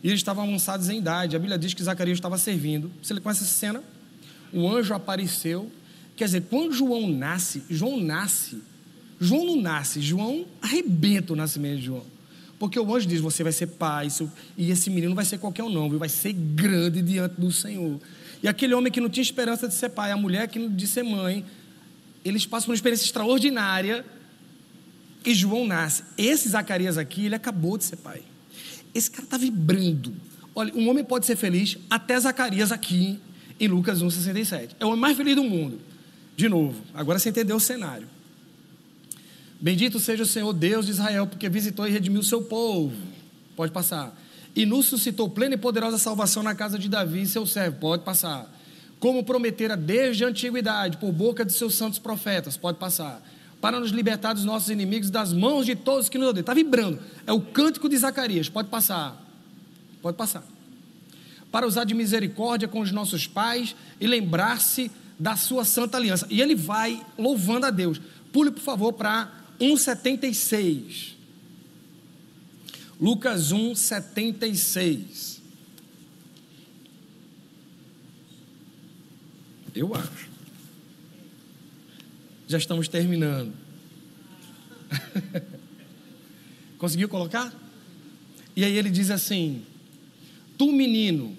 E 0.03 0.07
eles 0.07 0.19
estavam 0.19 0.43
avançados 0.43 0.89
em 0.89 0.99
idade. 0.99 1.35
A 1.35 1.39
Bíblia 1.39 1.57
diz 1.57 1.73
que 1.73 1.83
Zacarias 1.83 2.17
estava 2.17 2.37
servindo. 2.37 2.91
Você 3.01 3.19
conhece 3.19 3.43
essa 3.43 3.53
cena? 3.53 3.83
O 4.53 4.69
anjo 4.69 4.93
apareceu. 4.93 5.71
Quer 6.15 6.25
dizer, 6.25 6.43
quando 6.49 6.73
João 6.73 7.07
nasce, 7.09 7.63
João 7.69 7.99
nasce 7.99 8.61
João 9.19 9.45
não 9.45 9.61
nasce, 9.61 10.01
João 10.01 10.45
arrebenta 10.61 11.33
o 11.33 11.35
nascimento 11.35 11.79
de 11.79 11.85
João. 11.85 12.03
Porque 12.59 12.79
o 12.79 12.95
anjo 12.95 13.07
diz: 13.07 13.21
Você 13.21 13.43
vai 13.43 13.51
ser 13.51 13.67
pai, 13.67 14.07
e 14.57 14.71
esse 14.71 14.89
menino 14.89 15.09
não 15.09 15.15
vai 15.15 15.25
ser 15.25 15.37
qualquer 15.37 15.63
um, 15.63 15.69
não, 15.69 15.89
viu? 15.89 15.99
vai 15.99 16.09
ser 16.09 16.33
grande 16.33 17.01
diante 17.01 17.39
do 17.39 17.51
Senhor. 17.51 17.99
E 18.43 18.47
aquele 18.47 18.73
homem 18.73 18.91
que 18.91 18.99
não 18.99 19.09
tinha 19.09 19.21
esperança 19.21 19.67
de 19.67 19.73
ser 19.73 19.89
pai, 19.89 20.11
a 20.11 20.17
mulher 20.17 20.47
que 20.47 20.59
não 20.59 20.69
de 20.69 20.85
ser 20.85 21.03
mãe, 21.03 21.45
eles 22.23 22.45
passam 22.45 22.69
uma 22.69 22.75
experiência 22.75 23.05
extraordinária 23.05 24.05
e 25.25 25.33
João 25.33 25.65
nasce. 25.65 26.03
Esse 26.17 26.49
Zacarias 26.49 26.97
aqui, 26.97 27.25
ele 27.25 27.35
acabou 27.35 27.77
de 27.77 27.85
ser 27.85 27.97
pai. 27.97 28.21
Esse 28.95 29.11
cara 29.11 29.25
está 29.25 29.37
vibrando. 29.37 30.13
Olha, 30.55 30.73
um 30.73 30.89
homem 30.89 31.03
pode 31.03 31.25
ser 31.25 31.35
feliz 31.35 31.77
até 31.89 32.17
Zacarias 32.17 32.71
aqui 32.71 33.19
em 33.59 33.67
Lucas 33.67 34.01
1,67. 34.01 34.69
É 34.79 34.85
o 34.85 34.87
homem 34.87 35.01
mais 35.01 35.17
feliz 35.17 35.35
do 35.35 35.43
mundo. 35.43 35.81
De 36.37 36.47
novo, 36.47 36.81
agora 36.93 37.19
você 37.19 37.29
entendeu 37.29 37.57
o 37.57 37.59
cenário. 37.59 38.07
Bendito 39.59 39.99
seja 39.99 40.23
o 40.23 40.25
Senhor 40.25 40.53
Deus 40.53 40.85
de 40.85 40.93
Israel, 40.93 41.27
porque 41.27 41.49
visitou 41.49 41.85
e 41.85 41.91
redimiu 41.91 42.21
o 42.21 42.23
seu 42.23 42.41
povo. 42.41 42.95
Pode 43.55 43.73
passar. 43.73 44.15
E 44.55 44.65
nos 44.65 44.85
suscitou 44.85 45.29
plena 45.29 45.55
e 45.55 45.57
poderosa 45.57 45.97
salvação 45.97 46.41
na 46.41 46.55
casa 46.55 46.79
de 46.79 46.87
Davi, 46.87 47.25
seu 47.25 47.45
servo. 47.45 47.77
Pode 47.79 48.03
passar. 48.03 48.49
Como 48.97 49.25
prometera 49.25 49.75
desde 49.75 50.23
a 50.23 50.29
antiguidade, 50.29 50.97
por 50.97 51.11
boca 51.11 51.43
de 51.43 51.51
seus 51.51 51.75
santos 51.75 51.99
profetas. 51.99 52.55
Pode 52.55 52.77
passar. 52.77 53.21
Para 53.61 53.79
nos 53.79 53.91
libertar 53.91 54.33
dos 54.33 54.45
nossos 54.45 54.69
inimigos, 54.69 55.09
das 55.09 55.33
mãos 55.33 55.65
de 55.65 55.75
todos 55.75 56.09
que 56.09 56.17
nos 56.17 56.29
odeiam. 56.29 56.41
Está 56.41 56.53
vibrando. 56.53 56.99
É 57.25 57.33
o 57.33 57.41
cântico 57.41 57.89
de 57.89 57.97
Zacarias. 57.97 58.49
Pode 58.49 58.69
passar. 58.69 59.21
Pode 60.01 60.17
passar. 60.17 60.43
Para 61.51 61.65
usar 61.65 61.83
de 61.83 61.93
misericórdia 61.93 62.67
com 62.67 62.79
os 62.81 62.91
nossos 62.91 63.25
pais 63.25 63.75
e 63.99 64.05
lembrar-se 64.05 64.91
da 65.17 65.35
sua 65.35 65.65
santa 65.65 65.97
aliança. 65.97 66.27
E 66.29 66.41
ele 66.41 66.55
vai 66.55 67.03
louvando 67.17 67.65
a 67.65 67.71
Deus. 67.71 67.99
Pule, 68.31 68.51
por 68.51 68.61
favor, 68.61 68.93
para 68.93 69.31
1,76. 69.59 71.15
Lucas 72.99 73.51
1,76. 73.51 75.39
Eu 79.73 79.93
acho. 79.93 80.34
Já 82.47 82.57
estamos 82.57 82.87
terminando. 82.87 83.53
Conseguiu 86.77 87.09
colocar? 87.09 87.53
E 88.55 88.63
aí 88.63 88.77
ele 88.77 88.89
diz 88.89 89.09
assim: 89.09 89.63
Tu, 90.57 90.71
menino, 90.71 91.35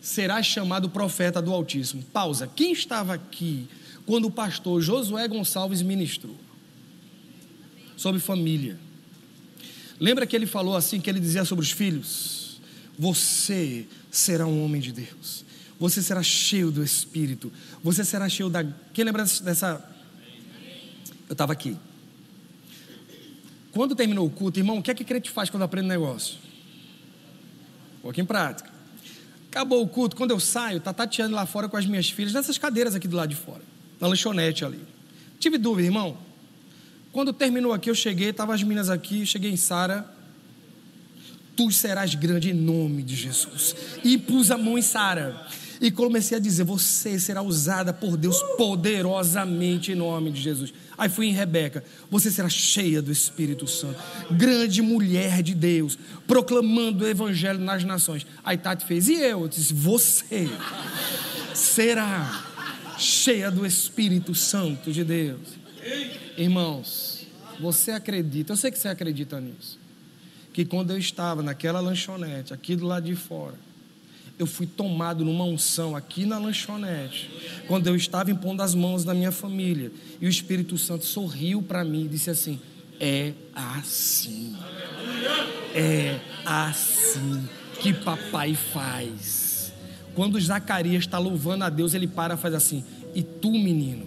serás 0.00 0.46
chamado 0.46 0.90
profeta 0.90 1.40
do 1.40 1.52
Altíssimo. 1.52 2.02
Pausa. 2.12 2.46
Quem 2.46 2.72
estava 2.72 3.14
aqui 3.14 3.68
quando 4.06 4.26
o 4.26 4.30
pastor 4.30 4.80
Josué 4.80 5.26
Gonçalves 5.28 5.82
ministrou? 5.82 6.36
sobre 8.00 8.18
família. 8.18 8.78
Lembra 10.00 10.26
que 10.26 10.34
ele 10.34 10.46
falou 10.46 10.74
assim, 10.74 10.98
que 10.98 11.10
ele 11.10 11.20
dizia 11.20 11.44
sobre 11.44 11.62
os 11.62 11.70
filhos? 11.70 12.58
Você 12.98 13.86
será 14.10 14.46
um 14.46 14.64
homem 14.64 14.80
de 14.80 14.90
Deus. 14.90 15.44
Você 15.78 16.00
será 16.00 16.22
cheio 16.22 16.70
do 16.70 16.82
Espírito. 16.82 17.52
Você 17.84 18.02
será 18.02 18.26
cheio 18.26 18.48
da. 18.48 18.64
Quem 18.94 19.04
lembra 19.04 19.22
dessa? 19.22 19.86
Eu 21.30 21.34
estava 21.34 21.52
aqui. 21.52 21.76
Quando 23.70 23.94
terminou 23.94 24.26
o 24.26 24.30
culto, 24.30 24.58
irmão, 24.58 24.78
o 24.78 24.82
que 24.82 24.90
é 24.90 24.94
que 24.94 25.04
crente 25.04 25.30
faz 25.30 25.48
quando 25.48 25.62
aprende 25.62 25.86
negócio? 25.86 26.36
Um 27.98 28.02
pouquinho 28.02 28.26
prática. 28.26 28.68
Acabou 29.48 29.80
o 29.80 29.86
culto, 29.86 30.16
quando 30.16 30.32
eu 30.32 30.40
saio, 30.40 30.80
tá 30.80 30.92
tateando 30.92 31.36
lá 31.36 31.46
fora 31.46 31.68
com 31.68 31.76
as 31.76 31.86
minhas 31.86 32.10
filhas, 32.10 32.32
nessas 32.32 32.58
cadeiras 32.58 32.96
aqui 32.96 33.06
do 33.06 33.16
lado 33.16 33.28
de 33.28 33.36
fora, 33.36 33.62
na 34.00 34.08
lanchonete 34.08 34.64
ali. 34.64 34.80
Tive 35.38 35.56
dúvida, 35.56 35.86
irmão. 35.86 36.18
Quando 37.12 37.32
terminou 37.32 37.72
aqui, 37.72 37.88
eu 37.88 37.94
cheguei, 37.94 38.30
estavam 38.30 38.52
as 38.52 38.62
meninas 38.64 38.90
aqui, 38.90 39.24
cheguei 39.24 39.52
em 39.52 39.56
Sara. 39.56 40.12
Tu 41.56 41.70
serás 41.70 42.12
grande 42.16 42.50
em 42.50 42.54
nome 42.54 43.04
de 43.04 43.14
Jesus. 43.14 43.76
E 44.02 44.18
pus 44.18 44.50
a 44.50 44.58
mão 44.58 44.76
em 44.76 44.82
Sara. 44.82 45.46
E 45.80 45.90
comecei 45.90 46.36
a 46.36 46.40
dizer: 46.40 46.64
Você 46.64 47.18
será 47.18 47.42
usada 47.42 47.92
por 47.92 48.16
Deus 48.16 48.42
poderosamente 48.56 49.92
em 49.92 49.94
nome 49.94 50.30
de 50.30 50.40
Jesus. 50.40 50.74
Aí 50.98 51.08
fui 51.08 51.26
em 51.26 51.32
Rebeca: 51.32 51.82
Você 52.10 52.30
será 52.30 52.48
cheia 52.48 53.00
do 53.00 53.10
Espírito 53.10 53.66
Santo, 53.66 53.98
grande 54.30 54.82
mulher 54.82 55.42
de 55.42 55.54
Deus, 55.54 55.98
proclamando 56.26 57.04
o 57.04 57.08
Evangelho 57.08 57.58
nas 57.58 57.82
nações. 57.82 58.26
Aí 58.44 58.58
Tati 58.58 58.84
fez: 58.84 59.08
E 59.08 59.14
eu? 59.14 59.42
Eu 59.42 59.48
disse: 59.48 59.72
Você 59.72 60.50
será 61.54 62.44
cheia 62.98 63.50
do 63.50 63.64
Espírito 63.64 64.34
Santo 64.34 64.92
de 64.92 65.02
Deus. 65.02 65.58
Irmãos, 66.36 67.26
você 67.58 67.92
acredita, 67.92 68.52
eu 68.52 68.56
sei 68.56 68.70
que 68.70 68.78
você 68.78 68.88
acredita 68.88 69.40
nisso, 69.40 69.78
que 70.52 70.64
quando 70.64 70.90
eu 70.90 70.98
estava 70.98 71.42
naquela 71.42 71.80
lanchonete, 71.80 72.52
aqui 72.52 72.76
do 72.76 72.86
lado 72.86 73.06
de 73.06 73.16
fora, 73.16 73.54
eu 74.40 74.46
fui 74.46 74.66
tomado 74.66 75.22
numa 75.22 75.44
unção 75.44 75.94
aqui 75.94 76.24
na 76.24 76.38
lanchonete, 76.38 77.30
quando 77.68 77.86
eu 77.88 77.94
estava 77.94 78.30
impondo 78.30 78.62
as 78.62 78.74
mãos 78.74 79.04
da 79.04 79.12
minha 79.12 79.30
família, 79.30 79.92
e 80.18 80.24
o 80.24 80.28
Espírito 80.30 80.78
Santo 80.78 81.04
sorriu 81.04 81.60
para 81.60 81.84
mim 81.84 82.06
e 82.06 82.08
disse 82.08 82.30
assim: 82.30 82.58
É 82.98 83.34
assim, 83.54 84.56
é 85.74 86.18
assim 86.46 87.46
que 87.80 87.92
papai 87.92 88.54
faz. 88.54 89.74
Quando 90.14 90.40
Zacarias 90.40 91.04
está 91.04 91.18
louvando 91.18 91.64
a 91.64 91.68
Deus, 91.68 91.92
ele 91.92 92.08
para 92.08 92.32
e 92.32 92.38
faz 92.38 92.54
assim: 92.54 92.82
E 93.14 93.22
tu, 93.22 93.50
menino, 93.50 94.06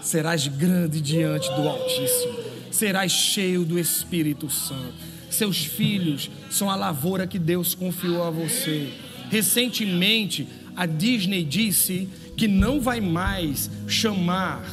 serás 0.00 0.46
grande 0.46 1.00
diante 1.00 1.48
do 1.54 1.68
Altíssimo, 1.68 2.38
serás 2.70 3.10
cheio 3.10 3.64
do 3.64 3.80
Espírito 3.80 4.48
Santo 4.48 5.15
seus 5.36 5.64
filhos 5.64 6.30
são 6.50 6.70
a 6.70 6.74
lavoura 6.74 7.26
que 7.26 7.38
Deus 7.38 7.74
confiou 7.74 8.24
a 8.24 8.30
você. 8.30 8.92
Recentemente, 9.30 10.48
a 10.74 10.86
Disney 10.86 11.44
disse 11.44 12.08
que 12.36 12.48
não 12.48 12.80
vai 12.80 13.00
mais 13.00 13.70
chamar 13.86 14.64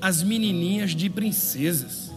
as 0.00 0.22
menininhas 0.22 0.94
de 0.94 1.08
princesas. 1.10 2.09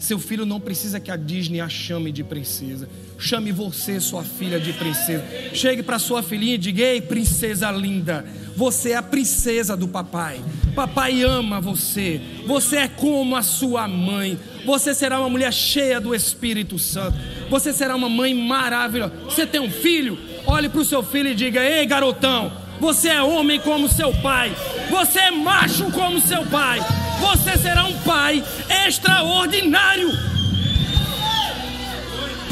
Seu 0.00 0.18
filho 0.18 0.46
não 0.46 0.58
precisa 0.58 0.98
que 0.98 1.10
a 1.10 1.16
Disney 1.16 1.60
a 1.60 1.68
chame 1.68 2.10
de 2.10 2.24
princesa. 2.24 2.88
Chame 3.18 3.52
você, 3.52 4.00
sua 4.00 4.24
filha, 4.24 4.58
de 4.58 4.72
princesa. 4.72 5.22
Chegue 5.52 5.82
para 5.82 5.98
sua 5.98 6.22
filhinha 6.22 6.54
e 6.54 6.58
diga: 6.58 6.82
Ei, 6.82 7.02
princesa 7.02 7.70
linda, 7.70 8.24
você 8.56 8.92
é 8.92 8.96
a 8.96 9.02
princesa 9.02 9.76
do 9.76 9.86
papai. 9.86 10.40
Papai 10.74 11.22
ama 11.22 11.60
você. 11.60 12.18
Você 12.46 12.76
é 12.76 12.88
como 12.88 13.36
a 13.36 13.42
sua 13.42 13.86
mãe. 13.86 14.38
Você 14.64 14.94
será 14.94 15.20
uma 15.20 15.28
mulher 15.28 15.52
cheia 15.52 16.00
do 16.00 16.14
Espírito 16.14 16.78
Santo. 16.78 17.18
Você 17.50 17.70
será 17.70 17.94
uma 17.94 18.08
mãe 18.08 18.32
maravilhosa. 18.32 19.12
Você 19.26 19.46
tem 19.46 19.60
um 19.60 19.70
filho? 19.70 20.18
Olhe 20.46 20.70
para 20.70 20.80
o 20.80 20.84
seu 20.84 21.02
filho 21.02 21.28
e 21.28 21.34
diga: 21.34 21.62
Ei, 21.62 21.84
garotão, 21.84 22.50
você 22.80 23.10
é 23.10 23.22
homem 23.22 23.60
como 23.60 23.86
seu 23.86 24.14
pai. 24.22 24.50
Você 24.88 25.18
é 25.18 25.30
macho 25.30 25.90
como 25.92 26.18
seu 26.22 26.46
pai. 26.46 26.80
Você 27.20 27.58
será 27.58 27.84
um 27.84 27.96
pai 28.00 28.42
extraordinário. 28.86 30.10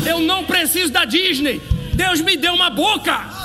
Eu 0.06 0.20
não 0.20 0.44
preciso 0.44 0.92
da 0.92 1.04
Disney. 1.04 1.60
Deus 1.94 2.20
me 2.20 2.36
deu 2.36 2.54
uma 2.54 2.70
boca. 2.70 3.38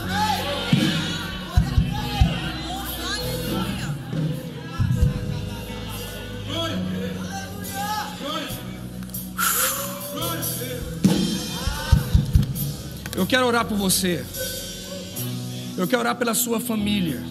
Eu 13.16 13.28
quero 13.28 13.46
orar 13.46 13.66
por 13.66 13.78
você. 13.78 14.26
Eu 15.78 15.88
quero 15.88 16.02
orar 16.02 16.16
pela 16.16 16.34
sua 16.34 16.60
família. 16.60 17.24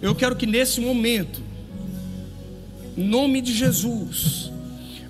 Eu 0.00 0.14
quero 0.14 0.34
que 0.34 0.46
nesse 0.46 0.80
momento, 0.80 1.42
nome 2.96 3.40
de 3.40 3.52
Jesus, 3.52 4.50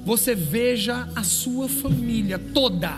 você 0.04 0.34
veja 0.34 1.08
a 1.14 1.22
sua 1.22 1.68
família 1.68 2.38
toda 2.38 2.92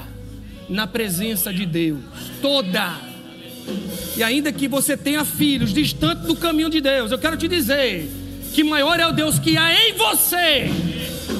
na 0.68 0.86
presença 0.86 1.52
de 1.52 1.66
Deus, 1.66 2.00
toda. 2.40 2.96
E 4.16 4.22
ainda 4.22 4.52
que 4.52 4.68
você 4.68 4.96
tenha 4.96 5.24
filhos 5.24 5.72
distantes 5.72 6.26
do 6.26 6.36
caminho 6.36 6.70
de 6.70 6.80
Deus, 6.80 7.10
eu 7.10 7.18
quero 7.18 7.36
te 7.36 7.48
dizer 7.48 8.10
que 8.52 8.62
maior 8.62 8.98
é 9.00 9.06
o 9.06 9.12
Deus 9.12 9.38
que 9.38 9.56
há 9.56 9.72
em 9.72 9.94
você 9.94 10.70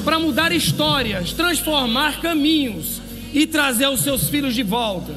para 0.05 0.19
mudar 0.19 0.53
histórias, 0.53 1.33
transformar 1.33 2.21
caminhos 2.21 3.01
e 3.33 3.47
trazer 3.47 3.89
os 3.89 4.01
seus 4.01 4.29
filhos 4.29 4.55
de 4.55 4.63
volta. 4.63 5.15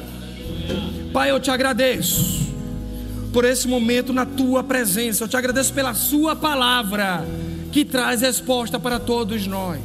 Pai, 1.12 1.30
eu 1.30 1.40
te 1.40 1.50
agradeço 1.50 2.48
por 3.32 3.44
esse 3.44 3.68
momento 3.68 4.12
na 4.12 4.24
tua 4.24 4.62
presença. 4.62 5.24
Eu 5.24 5.28
te 5.28 5.36
agradeço 5.36 5.72
pela 5.72 5.94
sua 5.94 6.34
palavra 6.34 7.24
que 7.72 7.84
traz 7.84 8.20
resposta 8.20 8.78
para 8.78 8.98
todos 8.98 9.46
nós. 9.46 9.80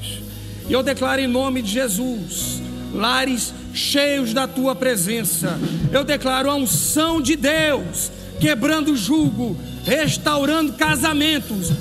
E 0.68 0.74
eu 0.74 0.82
declaro 0.82 1.22
em 1.22 1.28
nome 1.28 1.62
de 1.62 1.72
Jesus, 1.72 2.62
lares 2.94 3.54
cheios 3.74 4.34
da 4.34 4.48
tua 4.48 4.76
presença. 4.76 5.60
Eu 5.92 6.04
declaro 6.04 6.50
a 6.50 6.56
unção 6.56 7.22
de 7.22 7.36
Deus, 7.36 8.12
quebrando 8.40 8.92
o 8.92 8.98
jugo, 8.98 9.58
restaurando 9.86 10.74
casamentos, 10.74 11.72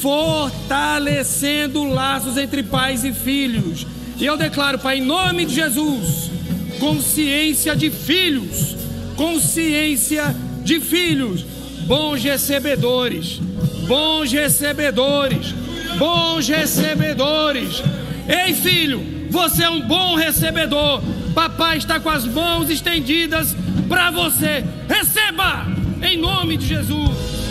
fortalecendo 0.00 1.84
laços 1.84 2.36
entre 2.36 2.62
pais 2.62 3.04
e 3.04 3.12
filhos. 3.12 3.86
E 4.18 4.24
eu 4.24 4.36
declaro, 4.36 4.78
Pai, 4.78 4.98
em 4.98 5.04
nome 5.04 5.46
de 5.46 5.54
Jesus, 5.54 6.30
consciência 6.78 7.74
de 7.74 7.90
filhos, 7.90 8.76
consciência 9.16 10.34
de 10.62 10.80
filhos, 10.80 11.44
bons 11.86 12.22
recebedores, 12.22 13.40
bons 13.86 14.32
recebedores, 14.32 15.52
bons 15.98 16.48
recebedores. 16.48 17.82
Ei, 18.28 18.54
filho, 18.54 19.28
você 19.30 19.64
é 19.64 19.70
um 19.70 19.80
bom 19.80 20.14
recebedor. 20.16 21.02
Papai 21.34 21.78
está 21.78 22.00
com 22.00 22.10
as 22.10 22.24
mãos 22.24 22.68
estendidas 22.70 23.56
para 23.88 24.10
você. 24.10 24.64
Receba 24.88 25.66
em 26.02 26.16
nome 26.16 26.56
de 26.56 26.66
Jesus. 26.66 27.45